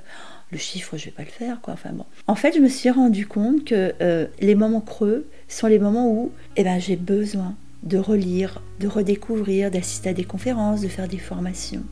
le 0.50 0.56
chiffre 0.58 0.96
je 0.96 1.06
vais 1.06 1.10
pas 1.10 1.24
le 1.24 1.28
faire 1.28 1.60
quoi. 1.60 1.74
Enfin 1.74 1.90
bon. 1.92 2.06
En 2.26 2.36
fait, 2.36 2.54
je 2.54 2.60
me 2.60 2.68
suis 2.68 2.90
rendu 2.90 3.26
compte 3.26 3.64
que 3.64 3.92
euh, 4.00 4.26
les 4.40 4.54
moments 4.54 4.80
creux 4.80 5.26
sont 5.48 5.66
les 5.66 5.78
moments 5.78 6.08
où 6.10 6.32
eh 6.56 6.62
ben 6.64 6.78
j'ai 6.78 6.96
besoin 6.96 7.54
de 7.82 7.98
relire, 7.98 8.62
de 8.80 8.88
redécouvrir, 8.88 9.70
d'assister 9.70 10.10
à 10.10 10.12
des 10.12 10.24
conférences, 10.24 10.80
de 10.80 10.88
faire 10.88 11.08
des 11.08 11.18
formations. 11.18 11.84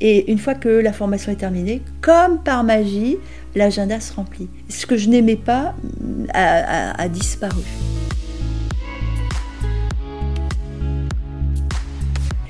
Et 0.00 0.30
une 0.30 0.38
fois 0.38 0.54
que 0.54 0.68
la 0.68 0.92
formation 0.92 1.32
est 1.32 1.36
terminée, 1.36 1.82
comme 2.02 2.42
par 2.42 2.64
magie, 2.64 3.16
l'agenda 3.54 3.98
se 4.00 4.12
remplit. 4.12 4.48
Ce 4.68 4.84
que 4.84 4.96
je 4.96 5.08
n'aimais 5.08 5.36
pas 5.36 5.74
a, 6.34 7.08
disparu. 7.08 7.62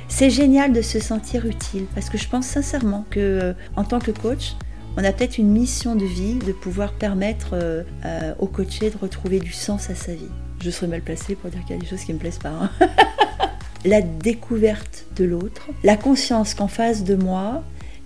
C'est 0.09 0.31
génial 0.31 0.73
de 0.73 0.81
se 0.81 0.99
sentir 0.99 1.45
utile 1.47 1.87
parce 1.95 2.09
que 2.09 2.17
je 2.17 2.27
pense 2.27 2.47
sincèrement 2.47 3.05
que 3.11 3.21
euh, 3.21 3.53
en 3.77 3.85
tant 3.85 3.99
que 3.99 4.11
coach, 4.11 4.55
on 4.97 5.05
a 5.05 5.13
peut-être 5.13 5.37
une 5.37 5.51
mission 5.51 5.95
de 5.95 6.07
vie 6.07 6.37
de 6.37 6.53
pouvoir 6.53 6.95
permettre 6.95 7.51
euh, 7.53 7.83
euh, 8.07 8.33
au 8.39 8.47
coaché 8.47 8.89
de 8.89 8.97
retrouver 8.97 9.41
du 9.41 9.53
sens 9.53 9.91
à 9.91 9.95
sa 9.95 10.15
vie. 10.15 10.31
Je 10.65 10.71
serais 10.71 10.87
mal 10.87 11.03
placée 11.03 11.35
pour 11.35 11.51
dire 11.51 11.61
qu'il 11.67 11.77
y 11.77 11.79
a 11.79 11.83
des 11.83 11.87
choses 11.87 12.03
qui 12.03 12.15
me 12.15 12.19
plaisent 12.19 12.39
pas. 12.39 12.49
Hein. 12.49 12.71
la 13.85 14.03
découverte 14.03 15.07
de 15.17 15.25
l'autre, 15.25 15.69
la 15.85 15.97
conscience 15.97 16.55
qu'en 16.55 16.69
face 16.69 17.05
de 17.05 17.15
moi, 17.15 17.63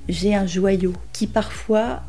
j'ai 0.08 0.34
un 0.34 0.46
joyau 0.46 0.92
qui 1.12 1.26
parfois 1.26 2.02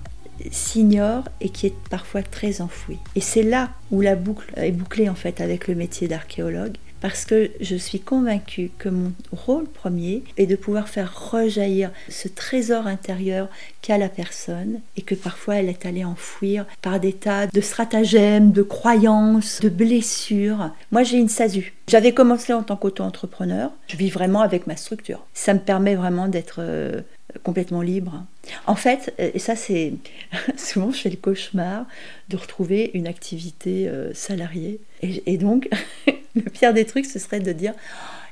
s'ignore 0.51 1.23
et 1.39 1.49
qui 1.49 1.67
est 1.67 1.75
parfois 1.89 2.23
très 2.23 2.61
enfoui. 2.61 2.97
Et 3.15 3.21
c'est 3.21 3.43
là 3.43 3.69
où 3.91 4.01
la 4.01 4.15
boucle 4.15 4.51
est 4.55 4.71
bouclée 4.71 5.09
en 5.09 5.15
fait 5.15 5.39
avec 5.41 5.67
le 5.67 5.75
métier 5.75 6.07
d'archéologue, 6.07 6.77
parce 7.01 7.25
que 7.25 7.51
je 7.59 7.75
suis 7.75 7.99
convaincue 7.99 8.71
que 8.77 8.89
mon 8.89 9.11
rôle 9.31 9.67
premier 9.67 10.23
est 10.37 10.45
de 10.45 10.55
pouvoir 10.55 10.87
faire 10.87 11.31
rejaillir 11.31 11.91
ce 12.09 12.27
trésor 12.27 12.87
intérieur 12.87 13.49
qu'a 13.81 13.97
la 13.97 14.09
personne 14.09 14.79
et 14.95 15.01
que 15.01 15.15
parfois 15.15 15.55
elle 15.55 15.69
est 15.69 15.85
allée 15.85 16.05
enfouir 16.05 16.65
par 16.81 16.99
des 16.99 17.13
tas 17.13 17.47
de 17.47 17.61
stratagèmes, 17.61 18.51
de 18.51 18.61
croyances, 18.61 19.59
de 19.61 19.69
blessures. 19.69 20.69
Moi 20.91 21.03
j'ai 21.03 21.17
une 21.17 21.29
SASU. 21.29 21.73
J'avais 21.87 22.13
commencé 22.13 22.53
en 22.53 22.63
tant 22.63 22.77
qu'auto-entrepreneur. 22.77 23.71
Je 23.87 23.97
vis 23.97 24.09
vraiment 24.09 24.41
avec 24.41 24.67
ma 24.67 24.77
structure. 24.77 25.25
Ça 25.33 25.53
me 25.53 25.59
permet 25.59 25.95
vraiment 25.95 26.27
d'être 26.27 26.57
euh, 26.59 27.01
complètement 27.43 27.81
libre. 27.81 28.23
En 28.67 28.75
fait, 28.75 29.13
et 29.17 29.39
ça 29.39 29.55
c'est 29.55 29.93
souvent 30.57 30.91
je 30.91 30.99
fais 30.99 31.09
le 31.09 31.17
cauchemar 31.17 31.85
de 32.29 32.37
retrouver 32.37 32.91
une 32.93 33.07
activité 33.07 33.87
euh, 33.87 34.13
salariée. 34.13 34.79
Et, 35.03 35.37
donc, 35.37 35.67
le 36.35 36.43
pire 36.43 36.73
des 36.73 36.85
trucs, 36.85 37.05
ce 37.05 37.19
serait 37.19 37.39
de 37.39 37.51
dire 37.51 37.73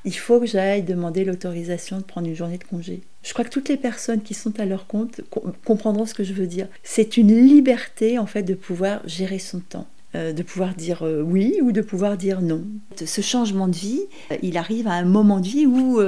il 0.06 0.16
faut 0.16 0.40
que 0.40 0.46
j'aille 0.46 0.84
demander 0.84 1.26
l'autorisation 1.26 1.98
de 1.98 2.04
prendre 2.04 2.28
une 2.28 2.36
journée 2.36 2.58
de 2.58 2.64
congé. 2.64 3.02
Je 3.24 3.34
crois 3.34 3.44
que 3.44 3.50
toutes 3.50 3.70
les 3.70 3.78
personnes 3.78 4.22
qui 4.22 4.34
sont 4.34 4.60
à 4.60 4.66
leur 4.66 4.88
compte 4.88 5.22
comprendront 5.66 6.06
ce 6.06 6.14
que 6.14 6.24
je 6.24 6.34
veux 6.34 6.48
dire. 6.48 6.68
C'est 6.84 7.18
une 7.18 7.36
liberté 7.36 8.18
en 8.18 8.26
fait 8.26 8.44
de 8.44 8.54
pouvoir 8.54 9.02
gérer 9.06 9.40
son 9.40 9.60
temps. 9.60 9.88
Euh, 10.16 10.34
de 10.34 10.42
pouvoir 10.42 10.74
dire 10.74 11.04
euh, 11.04 11.22
oui 11.22 11.60
ou 11.62 11.72
de 11.72 11.82
pouvoir 11.82 12.18
dire 12.18 12.42
non. 12.42 12.64
Ce 12.96 13.22
changement 13.22 13.68
de 13.68 13.76
vie, 13.76 14.02
euh, 14.32 14.38
il 14.42 14.58
arrive 14.58 14.88
à 14.88 14.94
un 14.94 15.06
moment 15.06 15.40
de 15.40 15.48
vie 15.48 15.68
où 15.68 16.02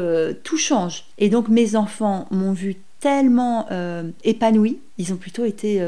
tout 0.43 0.58
change. 0.58 1.06
Et 1.19 1.30
donc 1.30 1.49
mes 1.49 1.75
enfants 1.75 2.27
m'ont 2.32 2.54
vu 2.54 2.77
tellement 3.02 3.68
épanouie, 4.24 4.80
ils 4.98 5.12
ont 5.12 5.18
plutôt 5.18 5.44
été 5.44 5.82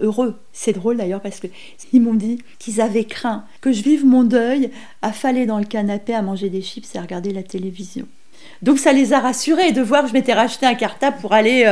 heureux. 0.00 0.36
C'est 0.52 0.72
drôle 0.72 0.96
d'ailleurs 0.96 1.20
parce 1.20 1.40
qu'ils 1.40 2.00
m'ont 2.00 2.14
dit 2.14 2.40
qu'ils 2.58 2.80
avaient 2.80 3.04
craint 3.04 3.44
que 3.60 3.72
je 3.72 3.82
vive 3.82 4.06
mon 4.06 4.22
deuil 4.22 4.70
faller 5.12 5.46
dans 5.46 5.58
le 5.58 5.64
canapé 5.64 6.14
à 6.14 6.22
manger 6.22 6.48
des 6.48 6.62
chips 6.62 6.94
et 6.94 6.98
à 6.98 7.02
regarder 7.02 7.32
la 7.32 7.42
télévision. 7.42 8.06
Donc 8.62 8.78
ça 8.78 8.92
les 8.92 9.12
a 9.12 9.18
rassurés 9.18 9.72
de 9.72 9.82
voir 9.82 10.02
que 10.02 10.08
je 10.08 10.12
m'étais 10.14 10.32
racheté 10.32 10.64
un 10.64 10.74
cartable 10.74 11.18
pour 11.20 11.32
aller 11.32 11.66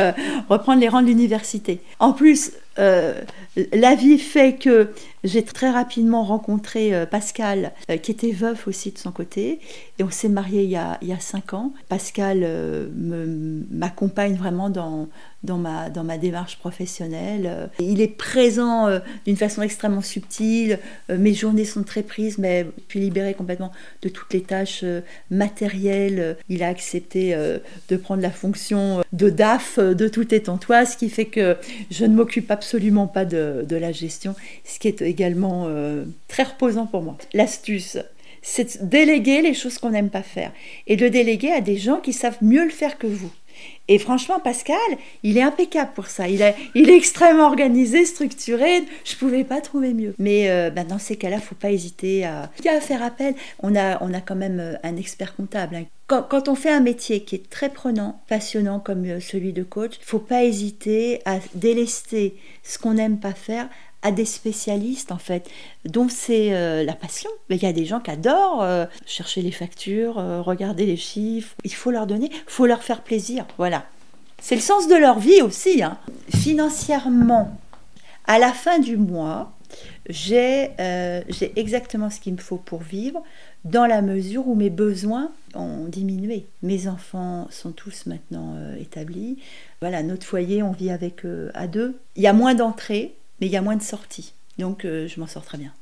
reprendre 0.48 0.81
les 0.81 0.88
rangs 0.88 1.02
de 1.02 1.07
l'université. 1.07 1.81
En 1.98 2.12
plus, 2.12 2.52
la 2.76 3.94
vie 3.94 4.18
fait 4.18 4.54
que 4.54 4.90
j'ai 5.24 5.42
très 5.42 5.70
rapidement 5.70 6.22
rencontré 6.22 6.94
euh, 6.94 7.06
Pascal, 7.06 7.72
euh, 7.90 7.96
qui 7.96 8.12
était 8.12 8.30
veuf 8.30 8.68
aussi 8.68 8.92
de 8.92 8.98
son 8.98 9.10
côté, 9.10 9.60
et 9.98 10.04
on 10.04 10.10
s'est 10.10 10.28
mariés 10.28 10.62
il 10.62 10.70
y, 10.70 10.76
a, 10.76 10.98
il 11.02 11.08
y 11.08 11.12
a 11.12 11.18
cinq 11.18 11.52
ans. 11.52 11.72
Pascal 11.88 12.40
euh, 12.42 12.86
m'accompagne 13.70 14.36
vraiment 14.36 14.70
dans, 14.70 15.08
dans, 15.42 15.58
ma, 15.58 15.90
dans 15.90 16.04
ma 16.04 16.18
démarche 16.18 16.58
professionnelle. 16.58 17.70
Il 17.80 18.00
est 18.00 18.08
présent 18.16 18.88
d'une 19.24 19.36
façon 19.36 19.62
extrêmement 19.62 20.02
subtile. 20.02 20.78
Mes 21.08 21.34
journées 21.34 21.64
sont 21.64 21.82
très 21.82 22.02
prises, 22.02 22.38
mais 22.38 22.66
je 22.76 22.90
suis 22.90 23.00
libérée 23.00 23.34
complètement 23.34 23.72
de 24.02 24.08
toutes 24.08 24.32
les 24.32 24.42
tâches 24.42 24.84
matérielles. 25.30 26.36
Il 26.48 26.62
a 26.62 26.68
accepté 26.68 27.34
de 27.88 27.96
prendre 27.96 28.22
la 28.22 28.30
fonction 28.30 29.02
de 29.12 29.30
DAF 29.30 29.78
de 29.78 30.08
tout 30.08 30.34
étant 30.34 30.58
toi, 30.58 30.84
ce 30.84 30.96
qui 30.96 31.08
fait 31.08 31.26
que 31.26 31.56
je 31.90 32.04
ne 32.04 32.14
m'occupe 32.14 32.50
absolument 32.50 32.65
pas 33.12 33.24
de, 33.24 33.64
de 33.68 33.76
la 33.76 33.92
gestion, 33.92 34.35
ce 34.64 34.79
qui 34.79 34.88
est 34.88 35.02
également 35.02 35.64
euh, 35.66 36.05
très 36.29 36.44
reposant 36.44 36.87
pour 36.87 37.02
moi. 37.02 37.16
L'astuce, 37.33 37.98
c'est 38.42 38.88
déléguer 38.88 39.42
les 39.42 39.55
choses 39.55 39.79
qu'on 39.79 39.90
n'aime 39.90 40.11
pas 40.11 40.22
faire 40.22 40.52
et 40.87 40.96
de 40.96 41.09
déléguer 41.09 41.52
à 41.52 41.61
des 41.61 41.76
gens 41.76 42.00
qui 42.00 42.12
savent 42.12 42.38
mieux 42.42 42.64
le 42.64 42.70
faire 42.70 42.98
que 42.98 43.07
vous. 43.07 43.31
Et 43.88 43.98
franchement, 43.98 44.40
Pascal, 44.40 44.76
il 45.22 45.38
est 45.38 45.42
impeccable 45.42 45.92
pour 45.94 46.06
ça. 46.08 46.28
Il, 46.28 46.42
est, 46.42 46.56
extrêmement 46.74 47.46
organisé, 47.46 48.04
structuré. 48.04 48.84
Je 49.04 49.14
ne 49.14 49.18
pouvais 49.18 49.44
pas 49.44 49.60
trouver 49.60 49.94
mieux. 49.94 50.14
Mais 50.18 50.50
euh, 50.50 50.70
ben, 50.70 50.86
dans 50.86 50.98
ces 50.98 51.16
cas-là, 51.16 51.40
faut 51.40 51.54
pas 51.54 51.70
hésiter 51.70 52.24
à, 52.24 52.50
faire 52.80 53.02
appel. 53.02 53.34
On 53.62 53.76
a, 53.76 54.02
on 54.02 54.12
a 54.12 54.20
quand 54.20 54.34
même 54.34 54.58
euh, 54.58 54.74
un 54.82 54.96
expert 54.96 55.36
comptable. 55.36 55.76
Hein. 55.76 55.84
Quand, 56.08 56.22
quand, 56.22 56.48
on 56.48 56.54
fait 56.54 56.70
un 56.70 56.80
métier 56.80 57.20
qui 57.20 57.34
est 57.34 57.50
très 57.50 57.68
prenant, 57.68 58.20
passionnant 58.28 58.78
comme 58.80 59.20
celui 59.20 59.52
de 59.52 59.62
coach, 59.62 59.94
faut 60.02 60.20
pas 60.20 60.44
hésiter 60.44 61.20
à 61.24 61.38
délester 61.54 62.36
ce 62.62 62.78
qu'on 62.78 62.94
n'aime 62.94 63.18
pas 63.18 63.32
faire 63.32 63.68
à 64.02 64.12
des 64.12 64.24
spécialistes 64.24 65.12
en 65.12 65.18
fait, 65.18 65.50
dont 65.85 66.09
c'est 66.09 66.54
euh, 66.54 66.85
la 66.85 66.94
passion. 66.94 67.30
Mais 67.48 67.56
il 67.56 67.62
y 67.62 67.66
a 67.66 67.72
des 67.72 67.85
gens 67.85 68.00
qui 68.00 68.11
adorent 68.11 68.62
euh, 68.62 68.87
chercher 69.04 69.42
les 69.42 69.50
factures, 69.50 70.18
euh, 70.18 70.40
regarder 70.42 70.87
les 70.87 70.96
chiffres. 70.96 71.54
Il 71.64 71.74
faut 71.74 71.90
leur 71.90 72.06
donner, 72.06 72.30
il 72.32 72.40
faut 72.46 72.66
leur 72.66 72.82
faire 72.82 73.02
plaisir. 73.02 73.46
Voilà. 73.59 73.87
C'est 74.40 74.54
le 74.54 74.61
sens 74.61 74.87
de 74.87 74.94
leur 74.94 75.18
vie 75.18 75.40
aussi. 75.42 75.82
Hein. 75.82 75.98
Financièrement, 76.28 77.59
à 78.26 78.38
la 78.38 78.52
fin 78.52 78.78
du 78.78 78.96
mois, 78.96 79.52
j'ai 80.09 80.70
exactement 81.56 82.11
ce 82.11 82.20
qu'il 82.20 82.35
me 82.35 82.38
faut 82.38 82.59
pour 82.59 82.82
vivre 82.82 83.22
dans 83.64 83.87
la 83.87 84.02
mesure 84.02 84.46
où 84.46 84.54
mes 84.54 84.70
besoins 84.70 85.32
ont 85.54 85.87
diminué. 85.87 86.46
Mes 86.62 86.87
enfants 86.87 87.48
sont 87.50 87.72
tous 87.72 88.06
maintenant 88.06 88.54
établis. 88.78 89.38
Voilà, 89.80 90.02
notre 90.02 90.26
foyer, 90.26 90.62
on 90.62 90.70
vit 90.70 90.90
avec 90.90 91.22
à 91.54 91.66
deux. 91.66 91.98
Il 92.14 92.22
y 92.22 92.28
a 92.28 92.32
moins 92.32 92.54
d'entrées, 92.54 93.16
mais 93.40 93.46
il 93.46 93.53
y 93.53 93.57
a 93.57 93.62
moins 93.62 93.77
de 93.77 93.83
sorties. 93.83 94.35
Donc 94.59 94.85
euh, 94.85 95.07
je 95.07 95.20
m'en 95.20 95.27
sors 95.27 95.44
très 95.44 95.59
bien. 95.59 95.72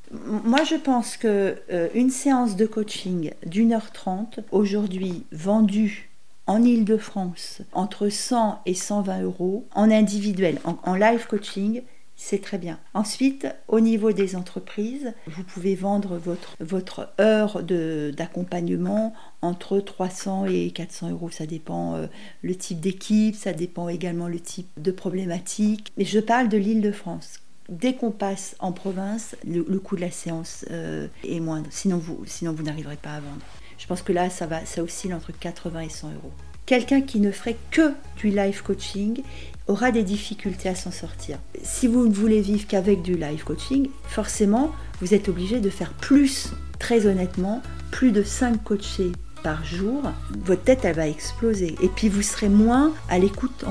Moi 0.44 0.64
je 0.64 0.74
pense 0.74 1.16
que 1.16 1.56
euh, 1.70 1.88
une 1.94 2.10
séance 2.10 2.56
de 2.56 2.66
coaching 2.66 3.30
d'une 3.46 3.72
heure 3.72 3.92
trente, 3.92 4.40
aujourd'hui 4.50 5.24
vendue 5.32 6.10
en 6.46 6.62
Ile-de-France 6.62 7.62
entre 7.72 8.08
100 8.08 8.60
et 8.66 8.74
120 8.74 9.22
euros 9.22 9.66
en 9.74 9.90
individuel, 9.90 10.60
en 10.64 10.94
live 10.94 11.26
coaching, 11.26 11.82
c'est 12.16 12.40
très 12.40 12.58
bien. 12.58 12.78
Ensuite, 12.94 13.46
au 13.68 13.80
niveau 13.80 14.12
des 14.12 14.36
entreprises, 14.36 15.12
vous 15.26 15.42
pouvez 15.42 15.74
vendre 15.74 16.20
votre, 16.60 17.12
heure 17.20 17.62
d'accompagnement 17.62 19.12
entre 19.42 19.80
300 19.80 20.46
et 20.46 20.70
400 20.70 21.10
euros. 21.10 21.30
Ça 21.30 21.46
dépend 21.46 21.96
euh, 21.96 22.06
le 22.42 22.54
type 22.54 22.80
d'équipe, 22.80 23.34
ça 23.34 23.52
dépend 23.52 23.88
également 23.88 24.28
le 24.28 24.38
type 24.38 24.68
de 24.76 24.92
problématique. 24.92 25.92
Mais 25.96 26.04
je 26.04 26.20
parle 26.20 26.48
de 26.48 26.56
l'île 26.56 26.80
de 26.80 26.92
France. 26.92 27.40
Dès 27.68 27.94
qu'on 27.94 28.10
passe 28.10 28.56
en 28.58 28.72
province, 28.72 29.36
le, 29.46 29.62
coût 29.78 29.96
de 29.96 30.00
la 30.00 30.10
séance 30.10 30.64
euh, 30.70 31.08
est 31.26 31.40
moindre. 31.40 31.68
Sinon, 31.70 31.98
vous, 31.98 32.62
n'arriverez 32.62 32.96
pas 32.96 33.14
à 33.14 33.20
vendre. 33.20 33.42
Je 33.78 33.86
pense 33.86 34.02
que 34.02 34.12
là, 34.12 34.30
ça, 34.30 34.46
va, 34.46 34.64
ça 34.64 34.82
oscille 34.82 35.14
entre 35.14 35.32
80 35.32 35.80
et 35.80 35.88
100 35.88 36.08
euros. 36.14 36.32
Quelqu'un 36.66 37.02
qui 37.02 37.20
ne 37.20 37.30
ferait 37.30 37.56
que 37.70 37.92
du 38.16 38.30
live 38.30 38.62
coaching 38.62 39.22
aura 39.66 39.90
des 39.90 40.02
difficultés 40.02 40.68
à 40.68 40.74
s'en 40.74 40.90
sortir. 40.90 41.38
Si 41.62 41.86
vous 41.86 42.06
ne 42.06 42.12
voulez 42.12 42.40
vivre 42.40 42.66
qu'avec 42.66 43.02
du 43.02 43.16
live 43.16 43.44
coaching, 43.44 43.88
forcément, 44.04 44.70
vous 45.00 45.12
êtes 45.12 45.28
obligé 45.28 45.60
de 45.60 45.68
faire 45.68 45.92
plus, 45.92 46.52
très 46.78 47.06
honnêtement, 47.06 47.62
plus 47.90 48.12
de 48.12 48.22
5 48.22 48.62
coachés 48.64 49.12
par 49.44 49.62
jour, 49.62 50.02
votre 50.44 50.62
tête, 50.62 50.80
elle 50.84 50.96
va 50.96 51.06
exploser. 51.06 51.76
Et 51.82 51.88
puis, 51.88 52.08
vous 52.08 52.22
serez 52.22 52.48
moins 52.48 52.92
à 53.10 53.18
l'écoute. 53.18 53.64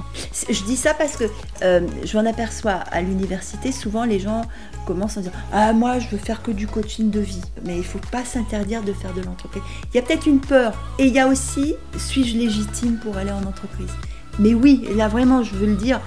Je 0.50 0.64
dis 0.64 0.78
ça 0.78 0.94
parce 0.94 1.18
que 1.18 1.26
euh, 1.64 1.88
je 2.06 2.18
m'en 2.18 2.26
aperçois 2.30 2.74
à 2.92 3.02
l'université, 3.02 3.72
souvent 3.72 4.06
les 4.06 4.20
gens 4.20 4.44
commencent 4.86 5.18
à 5.18 5.22
dire 5.22 5.32
Ah, 5.52 5.74
moi, 5.74 5.98
je 5.98 6.08
veux 6.10 6.20
faire 6.20 6.44
que 6.44 6.52
du 6.52 6.68
coaching 6.68 7.10
de 7.10 7.20
vie. 7.20 7.42
Mais 7.66 7.76
il 7.76 7.84
faut 7.84 8.00
pas 8.12 8.24
s'interdire 8.24 8.84
de 8.84 8.94
faire 8.94 9.14
de 9.14 9.22
l'entreprise. 9.22 9.64
Il 9.92 9.96
y 9.96 10.00
a 10.00 10.04
peut-être 10.04 10.28
une 10.28 10.40
peur. 10.40 10.74
Et 11.00 11.08
il 11.08 11.14
y 11.14 11.20
a 11.20 11.28
aussi 11.28 11.76
Suis-je 11.98 12.38
légitime 12.38 12.98
pour 12.98 13.18
aller 13.18 13.32
en 13.32 13.44
entreprise? 13.44 13.92
Mais 14.38 14.54
oui, 14.54 14.88
là, 14.96 15.08
vraiment, 15.08 15.44
je 15.44 15.56
veux 15.56 15.68
le 15.68 15.76
dire, 15.76 16.00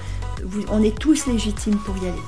on 0.71 0.81
est 0.81 0.97
tous 0.97 1.27
légitimes 1.27 1.77
pour 1.85 1.95
y 1.97 2.07
aller. 2.07 2.23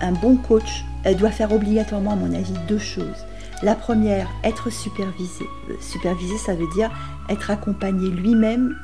un 0.00 0.12
bon 0.12 0.36
coach 0.36 0.84
doit 1.16 1.30
faire 1.30 1.52
obligatoirement, 1.52 2.12
à 2.12 2.16
mon 2.16 2.34
avis, 2.34 2.54
deux 2.68 2.78
choses. 2.78 3.26
La 3.62 3.74
première, 3.74 4.28
être 4.42 4.70
supervisé. 4.70 5.44
Euh, 5.68 5.74
supervisé, 5.80 6.38
ça 6.38 6.54
veut 6.54 6.68
dire 6.74 6.90
être 7.28 7.50
accompagné 7.50 8.08
lui-même 8.08 8.76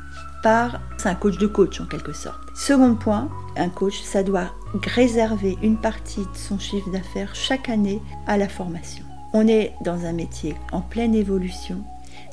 par 0.43 0.81
un 1.05 1.15
coach 1.15 1.39
de 1.39 1.47
coach 1.47 1.81
en 1.81 1.87
quelque 1.87 2.13
sorte. 2.13 2.41
Second 2.55 2.95
point, 2.95 3.29
un 3.57 3.69
coach, 3.69 4.03
ça 4.03 4.23
doit 4.23 4.51
réserver 4.83 5.57
une 5.63 5.77
partie 5.77 6.21
de 6.21 6.37
son 6.37 6.59
chiffre 6.59 6.91
d'affaires 6.91 7.35
chaque 7.35 7.69
année 7.69 8.03
à 8.27 8.37
la 8.37 8.49
formation. 8.49 9.05
On 9.33 9.49
est 9.49 9.73
dans 9.83 10.05
un 10.05 10.13
métier 10.13 10.55
en 10.73 10.81
pleine 10.81 11.15
évolution, 11.15 11.83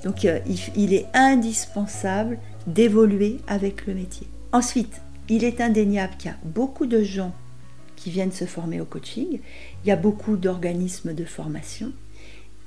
donc 0.04 0.26
euh, 0.26 0.40
il 0.76 0.94
est 0.94 1.08
indispensable 1.14 2.38
d'évoluer 2.68 3.40
avec 3.48 3.86
le 3.88 3.94
métier. 3.94 4.28
Ensuite, 4.52 5.02
il 5.30 5.44
est 5.44 5.62
indéniable 5.62 6.14
qu'il 6.18 6.32
y 6.32 6.34
a 6.34 6.38
beaucoup 6.44 6.86
de 6.86 7.04
gens 7.04 7.34
qui 8.04 8.12
viennent 8.12 8.34
se 8.34 8.44
former 8.44 8.82
au 8.82 8.86
coaching. 8.86 9.40
Il 9.84 9.88
y 9.88 9.92
a 9.92 9.96
beaucoup 9.96 10.36
d'organismes 10.36 11.14
de 11.14 11.24
formation. 11.24 11.94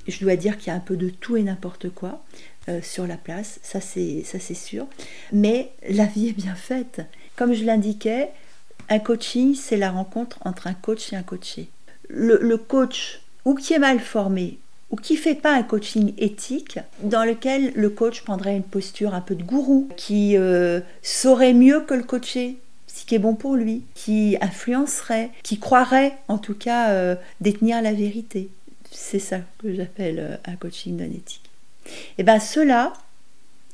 Je 0.07 0.19
dois 0.19 0.35
dire 0.35 0.57
qu'il 0.57 0.69
y 0.69 0.69
a 0.71 0.75
un 0.75 0.79
peu 0.79 0.97
de 0.97 1.09
tout 1.09 1.37
et 1.37 1.43
n'importe 1.43 1.89
quoi 1.89 2.23
euh, 2.69 2.81
sur 2.81 3.05
la 3.05 3.17
place, 3.17 3.59
ça 3.61 3.79
c'est, 3.79 4.23
sûr. 4.55 4.87
Mais 5.31 5.69
la 5.87 6.05
vie 6.05 6.29
est 6.29 6.33
bien 6.33 6.55
faite. 6.55 7.01
Comme 7.35 7.53
je 7.53 7.65
l'indiquais, 7.65 8.29
un 8.89 8.97
coaching, 8.97 9.53
c'est 9.53 9.77
la 9.77 9.91
rencontre 9.91 10.39
entre 10.43 10.65
un 10.65 10.73
coach 10.73 11.13
et 11.13 11.15
un 11.15 11.21
coaché. 11.21 11.69
Le, 12.09 12.57
coach, 12.57 13.21
ou 13.45 13.53
qui 13.53 13.73
est 13.73 13.79
mal 13.79 13.99
formé, 13.99 14.57
ou 14.89 14.95
qui 14.95 15.17
fait 15.17 15.35
pas 15.35 15.53
un 15.53 15.61
coaching 15.61 16.15
éthique, 16.17 16.79
dans 17.03 17.25
lequel 17.25 17.73
le 17.75 17.91
coach 17.91 18.23
prendrait 18.23 18.55
une 18.55 18.63
posture 18.63 19.13
un 19.13 19.21
peu 19.21 19.35
de 19.35 19.43
gourou, 19.43 19.87
qui 19.97 20.35
euh, 20.35 20.79
saurait 21.03 21.53
mieux 21.53 21.81
que 21.81 21.93
le 21.93 22.03
coaché 22.03 22.57
qui 23.05 23.15
est 23.15 23.19
bon 23.19 23.35
pour 23.35 23.55
lui, 23.55 23.83
qui 23.95 24.37
influencerait, 24.41 25.29
qui 25.43 25.59
croirait 25.59 26.13
en 26.27 26.37
tout 26.37 26.53
cas 26.53 26.91
euh, 26.91 27.15
détenir 27.41 27.81
la 27.81 27.93
vérité. 27.93 28.49
C'est 28.91 29.19
ça 29.19 29.39
que 29.59 29.73
j'appelle 29.73 30.19
euh, 30.19 30.35
un 30.45 30.55
coaching 30.55 30.97
non 30.97 31.05
éthique. 31.05 31.49
Et 31.85 31.91
eh 32.19 32.23
bien 32.23 32.39
cela, 32.39 32.93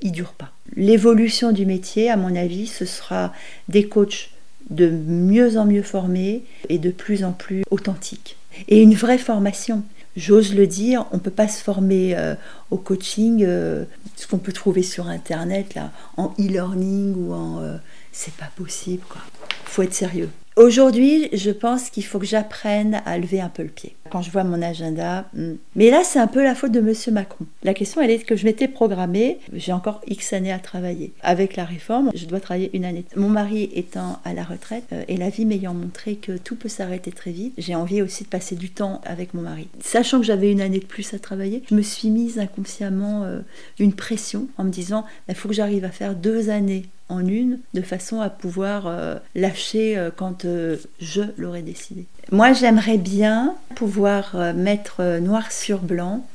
il 0.02 0.12
dure 0.12 0.34
pas. 0.34 0.52
L'évolution 0.76 1.52
du 1.52 1.66
métier, 1.66 2.10
à 2.10 2.18
mon 2.18 2.36
avis, 2.36 2.68
ce 2.68 2.86
sera 2.86 3.34
des 3.70 3.88
coachs 3.88 4.30
de 4.70 4.90
mieux 4.90 5.58
en 5.58 5.66
mieux 5.66 5.84
formés 5.84 6.44
et 6.70 6.78
de 6.78 6.92
plus 6.92 7.24
en 7.24 7.32
plus 7.32 7.64
authentiques. 7.72 8.38
Et 8.68 8.82
une 8.82 8.94
vraie 8.94 9.18
formation. 9.18 9.84
J'ose 10.16 10.54
le 10.54 10.68
dire, 10.68 11.08
on 11.12 11.16
ne 11.16 11.22
peut 11.22 11.32
pas 11.32 11.48
se 11.48 11.64
former 11.64 12.16
euh, 12.16 12.36
au 12.70 12.78
coaching, 12.78 13.44
ce 13.44 14.28
qu'on 14.30 14.38
peut 14.38 14.52
trouver 14.52 14.84
sur 14.84 15.08
Internet, 15.08 15.74
là, 15.74 15.92
en 16.18 16.36
e-learning 16.40 17.16
ou 17.16 17.34
en 17.34 17.64
c'est 18.14 18.36
pas 18.36 18.50
possible, 18.56 19.04
quoi. 19.10 19.22
Faut 19.66 19.82
être 19.82 19.94
sérieux. 19.94 20.30
Aujourd'hui, 20.56 21.30
je 21.34 21.50
pense 21.50 21.90
qu'il 21.90 22.06
faut 22.06 22.20
que 22.20 22.28
j'apprenne 22.28 23.02
à 23.08 23.18
lever 23.18 23.42
un 23.42 23.50
peu 23.50 23.64
le 23.64 23.70
pied. 23.70 23.96
Quand 24.12 24.22
je 24.22 24.30
vois 24.30 24.44
mon 24.44 24.62
agenda, 24.62 25.26
hmm. 25.34 25.54
mais 25.76 25.90
là, 25.90 26.04
c'est 26.04 26.20
un 26.20 26.28
peu 26.28 26.44
la 26.44 26.54
faute 26.54 26.72
de 26.72 26.80
Monsieur 26.80 27.12
Macron. 27.12 27.48
La 27.64 27.74
question, 27.74 28.02
elle 28.02 28.12
est 28.12 28.24
que 28.24 28.36
je 28.36 28.46
m'étais 28.46 28.68
programmée, 28.68 29.40
j'ai 29.54 29.72
encore 29.72 30.02
X 30.06 30.32
années 30.34 30.52
à 30.52 30.60
travailler. 30.60 31.12
Avec 31.24 31.56
la 31.56 31.66
réforme, 31.66 32.12
je 32.14 32.28
dois 32.28 32.40
travailler 32.40 32.70
une 32.74 32.86
année. 32.86 33.06
Mon 33.16 33.30
mari 33.30 33.72
étant 33.74 34.20
à 34.26 34.36
la 34.36 34.44
retraite 34.44 34.84
euh, 34.94 35.04
et 35.08 35.18
la 35.18 35.30
vie 35.30 35.46
m'ayant 35.46 35.74
montré 35.74 36.18
que 36.18 36.38
tout 36.38 36.56
peut 36.56 36.70
s'arrêter 36.70 37.12
très 37.12 37.32
vite, 37.32 37.56
j'ai 37.58 37.74
envie 37.74 38.04
aussi 38.04 38.24
de 38.24 38.30
passer 38.30 38.56
du 38.56 38.70
temps 38.70 39.02
avec 39.06 39.34
mon 39.34 39.42
mari. 39.42 39.68
Sachant 39.82 40.20
que 40.20 40.26
j'avais 40.26 40.52
une 40.52 40.62
année 40.62 40.80
de 40.80 40.86
plus 40.86 41.16
à 41.16 41.20
travailler, 41.20 41.64
je 41.68 41.74
me 41.74 41.82
suis 41.82 42.12
mise 42.12 42.38
inconsciemment 42.38 43.24
euh, 43.24 43.40
une 43.80 43.94
pression 43.94 44.48
en 44.60 44.66
me 44.66 44.70
disant, 44.70 45.04
il 45.08 45.30
bah, 45.30 45.34
faut 45.34 45.50
que 45.50 45.56
j'arrive 45.56 45.84
à 45.84 45.90
faire 45.90 46.14
deux 46.14 46.52
années 46.52 46.86
en 47.10 47.26
une, 47.28 47.60
de 47.74 47.82
façon 47.82 48.22
à 48.22 48.30
pouvoir 48.30 48.88
euh, 48.88 49.16
lâcher 49.36 49.98
euh, 49.98 50.10
quand 50.16 50.46
euh, 50.46 50.78
je 51.00 51.22
l'aurais 51.38 51.62
décidé. 51.62 52.06
Moi, 52.32 52.54
j'aimerais 52.54 52.98
bien 52.98 53.56
pouvoir 53.76 54.54
mettre 54.56 55.20
noir 55.20 55.52
sur 55.52 55.80
blanc 55.80 56.26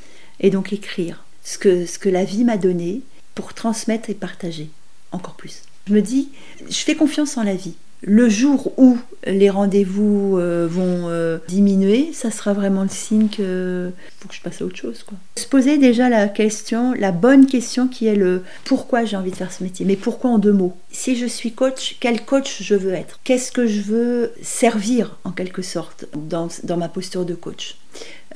et 0.40 0.50
donc 0.50 0.72
écrire 0.72 1.24
ce 1.42 1.58
que, 1.58 1.86
ce 1.86 1.98
que 1.98 2.08
la 2.08 2.24
vie 2.24 2.44
m'a 2.44 2.58
donné 2.58 3.00
pour 3.34 3.54
transmettre 3.54 4.10
et 4.10 4.14
partager 4.14 4.68
encore 5.12 5.34
plus. 5.34 5.62
Je 5.86 5.94
me 5.94 6.02
dis, 6.02 6.28
je 6.68 6.76
fais 6.76 6.94
confiance 6.94 7.38
en 7.38 7.42
la 7.42 7.54
vie 7.54 7.74
le 8.02 8.28
jour 8.28 8.72
où 8.78 8.96
les 9.26 9.50
rendez-vous 9.50 10.38
euh, 10.38 10.68
vont 10.70 11.08
euh, 11.08 11.38
diminuer, 11.48 12.10
ça 12.12 12.30
sera 12.30 12.52
vraiment 12.52 12.82
le 12.82 12.88
signe 12.88 13.28
que 13.28 13.90
je 14.30 14.40
passe 14.40 14.62
à 14.62 14.64
autre 14.64 14.76
chose. 14.76 15.02
Quoi. 15.02 15.18
Se 15.36 15.46
poser 15.46 15.78
déjà 15.78 16.08
la 16.08 16.28
question, 16.28 16.92
la 16.92 17.10
bonne 17.10 17.46
question 17.46 17.88
qui 17.88 18.06
est 18.06 18.14
le 18.14 18.42
pourquoi 18.64 19.04
j'ai 19.04 19.16
envie 19.16 19.32
de 19.32 19.36
faire 19.36 19.52
ce 19.52 19.64
métier, 19.64 19.84
mais 19.84 19.96
pourquoi 19.96 20.30
en 20.30 20.38
deux 20.38 20.52
mots? 20.52 20.76
Si 20.92 21.16
je 21.16 21.26
suis 21.26 21.52
coach, 21.52 21.96
quel 22.00 22.24
coach 22.24 22.62
je 22.62 22.74
veux 22.74 22.92
être? 22.92 23.18
Qu'est-ce 23.24 23.50
que 23.50 23.66
je 23.66 23.80
veux 23.80 24.32
servir 24.42 25.18
en 25.24 25.32
quelque 25.32 25.62
sorte 25.62 26.06
dans, 26.14 26.48
ma 26.76 26.88
posture 26.88 27.24
de 27.24 27.34
coach? 27.34 27.78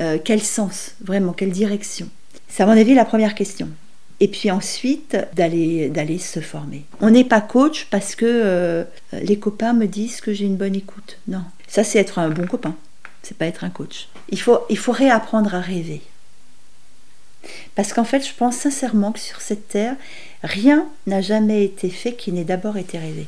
Euh, 0.01 0.19
Quel 0.23 0.43
sens, 0.43 0.95
vraiment, 1.03 1.33
quelle 1.33 1.53
direction? 1.53 2.09
C'est 2.49 2.63
à 2.63 2.67
mon 2.67 2.73
avis 2.73 2.95
la 2.95 3.05
première 3.05 3.35
question 3.35 3.69
et 4.23 4.29
puis 4.29 4.53
ensuite 4.53 5.17
d'aller 5.35 5.89
d'aller 5.89 6.19
se 6.19 6.39
former. 6.39 6.85
On 7.01 7.11
n'est 7.11 7.25
pas 7.25 7.41
coach 7.41 7.89
parce 7.91 8.15
que 8.15 8.25
euh, 8.25 8.85
les 9.21 9.37
copains 9.37 9.73
me 9.73 9.87
disent 9.87 10.21
que 10.21 10.33
j'ai 10.33 10.45
une 10.45 10.57
bonne 10.57 10.77
écoute. 10.77 11.19
Non, 11.27 11.43
ça 11.67 11.83
c'est 11.83 11.99
être 11.99 12.21
un 12.21 12.31
bon 12.31 12.47
copain. 12.47 12.77
C'est 13.25 13.37
pas 13.37 13.47
être 13.47 13.65
un 13.65 13.71
coach. 13.71 14.09
Il 14.29 14.41
faut 14.41 14.61
il 14.71 14.79
faut 14.79 14.93
réapprendre 14.93 15.57
à 15.57 15.61
rêver. 15.61 16.03
Parce 17.75 17.93
qu'en 17.93 18.05
fait, 18.05 18.25
je 18.25 18.33
pense 18.33 18.55
sincèrement 18.55 19.11
que 19.11 19.19
sur 19.19 19.41
cette 19.41 19.67
terre, 19.67 19.97
rien 20.45 20.87
n'a 21.09 21.21
jamais 21.21 21.65
été 21.65 21.91
fait 21.91 22.13
qui 22.13 22.31
n'ait 22.31 22.45
d'abord 22.45 22.77
été 22.77 22.99
rêvé. 22.99 23.27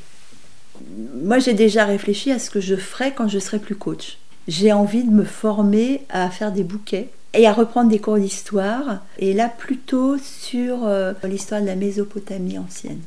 Moi, 1.25 1.41
j'ai 1.41 1.55
déjà 1.55 1.85
réfléchi 1.85 2.31
à 2.31 2.39
ce 2.39 2.51
que 2.51 2.61
je 2.61 2.77
ferais 2.77 3.13
quand 3.13 3.27
je 3.27 3.41
serais 3.41 3.59
plus 3.59 3.75
coach. 3.75 4.19
J'ai 4.47 4.73
envie 4.73 5.03
de 5.03 5.11
me 5.11 5.25
former 5.25 6.03
à 6.09 6.31
faire 6.31 6.53
des 6.53 6.63
bouquets 6.63 7.09
et 7.35 7.47
à 7.47 7.53
reprendre 7.53 7.91
des 7.91 7.99
cours 7.99 8.19
d'histoire, 8.19 9.01
et 9.19 9.33
là 9.35 9.49
plutôt 9.49 10.17
sur 10.19 10.85
euh, 10.85 11.13
l'histoire 11.25 11.61
de 11.61 11.67
la 11.67 11.75
Mésopotamie 11.75 12.59
ancienne. 12.59 13.01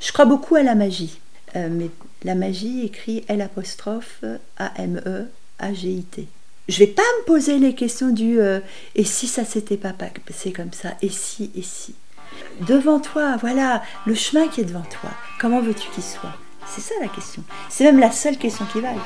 Je 0.00 0.12
crois 0.12 0.24
beaucoup 0.24 0.54
à 0.54 0.62
la 0.62 0.74
magie, 0.74 1.18
euh, 1.56 1.68
mais 1.70 1.90
la 2.22 2.34
magie 2.34 2.84
écrit 2.84 3.24
L 3.28 3.42
apostrophe 3.42 4.24
A-M-E 4.56 5.26
A-G-I-T. 5.58 6.26
Je 6.68 6.78
vais 6.78 6.86
pas 6.86 7.02
me 7.02 7.26
poser 7.26 7.58
les 7.58 7.74
questions 7.74 8.10
du 8.10 8.40
euh, 8.40 8.60
et 8.94 9.04
si 9.04 9.26
ça 9.26 9.44
s'était 9.44 9.76
pas 9.76 9.92
passé 9.92 10.52
comme 10.52 10.72
ça, 10.72 10.90
et 11.02 11.10
si, 11.10 11.50
et 11.54 11.62
si? 11.62 11.94
Devant 12.66 13.00
toi, 13.00 13.36
voilà, 13.36 13.82
le 14.06 14.14
chemin 14.14 14.48
qui 14.48 14.60
est 14.60 14.64
devant 14.64 14.82
toi, 14.82 15.10
comment 15.40 15.60
veux-tu 15.60 15.88
qu'il 15.90 16.02
soit? 16.02 16.34
C'est 16.66 16.80
ça 16.80 16.94
la 17.00 17.08
question. 17.08 17.42
C'est 17.68 17.84
même 17.84 18.00
la 18.00 18.10
seule 18.10 18.38
question 18.38 18.64
qui 18.72 18.80
vaille. 18.80 18.96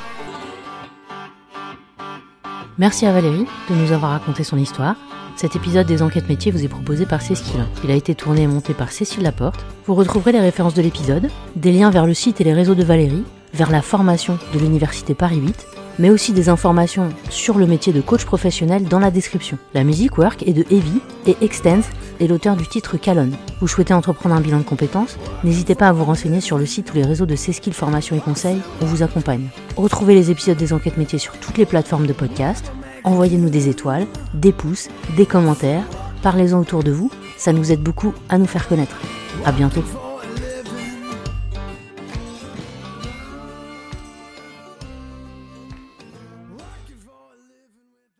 Merci 2.78 3.06
à 3.06 3.12
Valérie 3.12 3.44
de 3.68 3.74
nous 3.74 3.90
avoir 3.90 4.12
raconté 4.12 4.44
son 4.44 4.56
histoire. 4.56 4.94
Cet 5.34 5.56
épisode 5.56 5.86
des 5.88 6.00
enquêtes 6.00 6.28
métiers 6.28 6.52
vous 6.52 6.64
est 6.64 6.68
proposé 6.68 7.06
par 7.06 7.22
Cécile. 7.22 7.66
Il 7.82 7.90
a 7.90 7.94
été 7.94 8.14
tourné 8.14 8.42
et 8.42 8.46
monté 8.46 8.72
par 8.72 8.92
Cécile 8.92 9.24
Laporte. 9.24 9.66
Vous 9.86 9.96
retrouverez 9.96 10.30
les 10.30 10.40
références 10.40 10.74
de 10.74 10.82
l'épisode, 10.82 11.28
des 11.56 11.72
liens 11.72 11.90
vers 11.90 12.06
le 12.06 12.14
site 12.14 12.40
et 12.40 12.44
les 12.44 12.54
réseaux 12.54 12.76
de 12.76 12.84
Valérie, 12.84 13.24
vers 13.52 13.72
la 13.72 13.82
formation 13.82 14.38
de 14.54 14.60
l'Université 14.60 15.14
Paris 15.14 15.38
8 15.38 15.77
mais 15.98 16.10
aussi 16.10 16.32
des 16.32 16.48
informations 16.48 17.08
sur 17.30 17.58
le 17.58 17.66
métier 17.66 17.92
de 17.92 18.00
coach 18.00 18.24
professionnel 18.24 18.84
dans 18.84 18.98
la 18.98 19.10
description. 19.10 19.58
La 19.74 19.84
musique 19.84 20.18
work 20.18 20.42
est 20.46 20.52
de 20.52 20.64
Heavy 20.70 21.00
et 21.26 21.36
Extends 21.40 21.88
est 22.20 22.26
l'auteur 22.26 22.56
du 22.56 22.66
titre 22.66 22.96
Calonne. 22.96 23.36
Vous 23.60 23.68
souhaitez 23.68 23.94
entreprendre 23.94 24.34
un 24.34 24.40
bilan 24.40 24.58
de 24.58 24.64
compétences? 24.64 25.16
N'hésitez 25.44 25.74
pas 25.74 25.88
à 25.88 25.92
vous 25.92 26.04
renseigner 26.04 26.40
sur 26.40 26.58
le 26.58 26.66
site 26.66 26.92
ou 26.92 26.96
les 26.96 27.04
réseaux 27.04 27.26
de 27.26 27.36
C-Skills 27.36 27.72
Formation 27.72 28.16
et 28.16 28.20
Conseils, 28.20 28.60
on 28.80 28.86
vous 28.86 29.02
accompagne. 29.02 29.48
Retrouvez 29.76 30.14
les 30.14 30.30
épisodes 30.30 30.56
des 30.56 30.72
enquêtes 30.72 30.96
métiers 30.96 31.18
sur 31.18 31.38
toutes 31.38 31.58
les 31.58 31.66
plateformes 31.66 32.06
de 32.06 32.12
podcast. 32.12 32.72
Envoyez-nous 33.04 33.50
des 33.50 33.68
étoiles, 33.68 34.06
des 34.34 34.52
pouces, 34.52 34.88
des 35.16 35.26
commentaires, 35.26 35.84
parlez-en 36.22 36.60
autour 36.60 36.82
de 36.82 36.90
vous, 36.90 37.10
ça 37.36 37.52
nous 37.52 37.72
aide 37.72 37.82
beaucoup 37.82 38.12
à 38.28 38.38
nous 38.38 38.46
faire 38.46 38.68
connaître. 38.68 38.96
À 39.44 39.52
bientôt. 39.52 40.07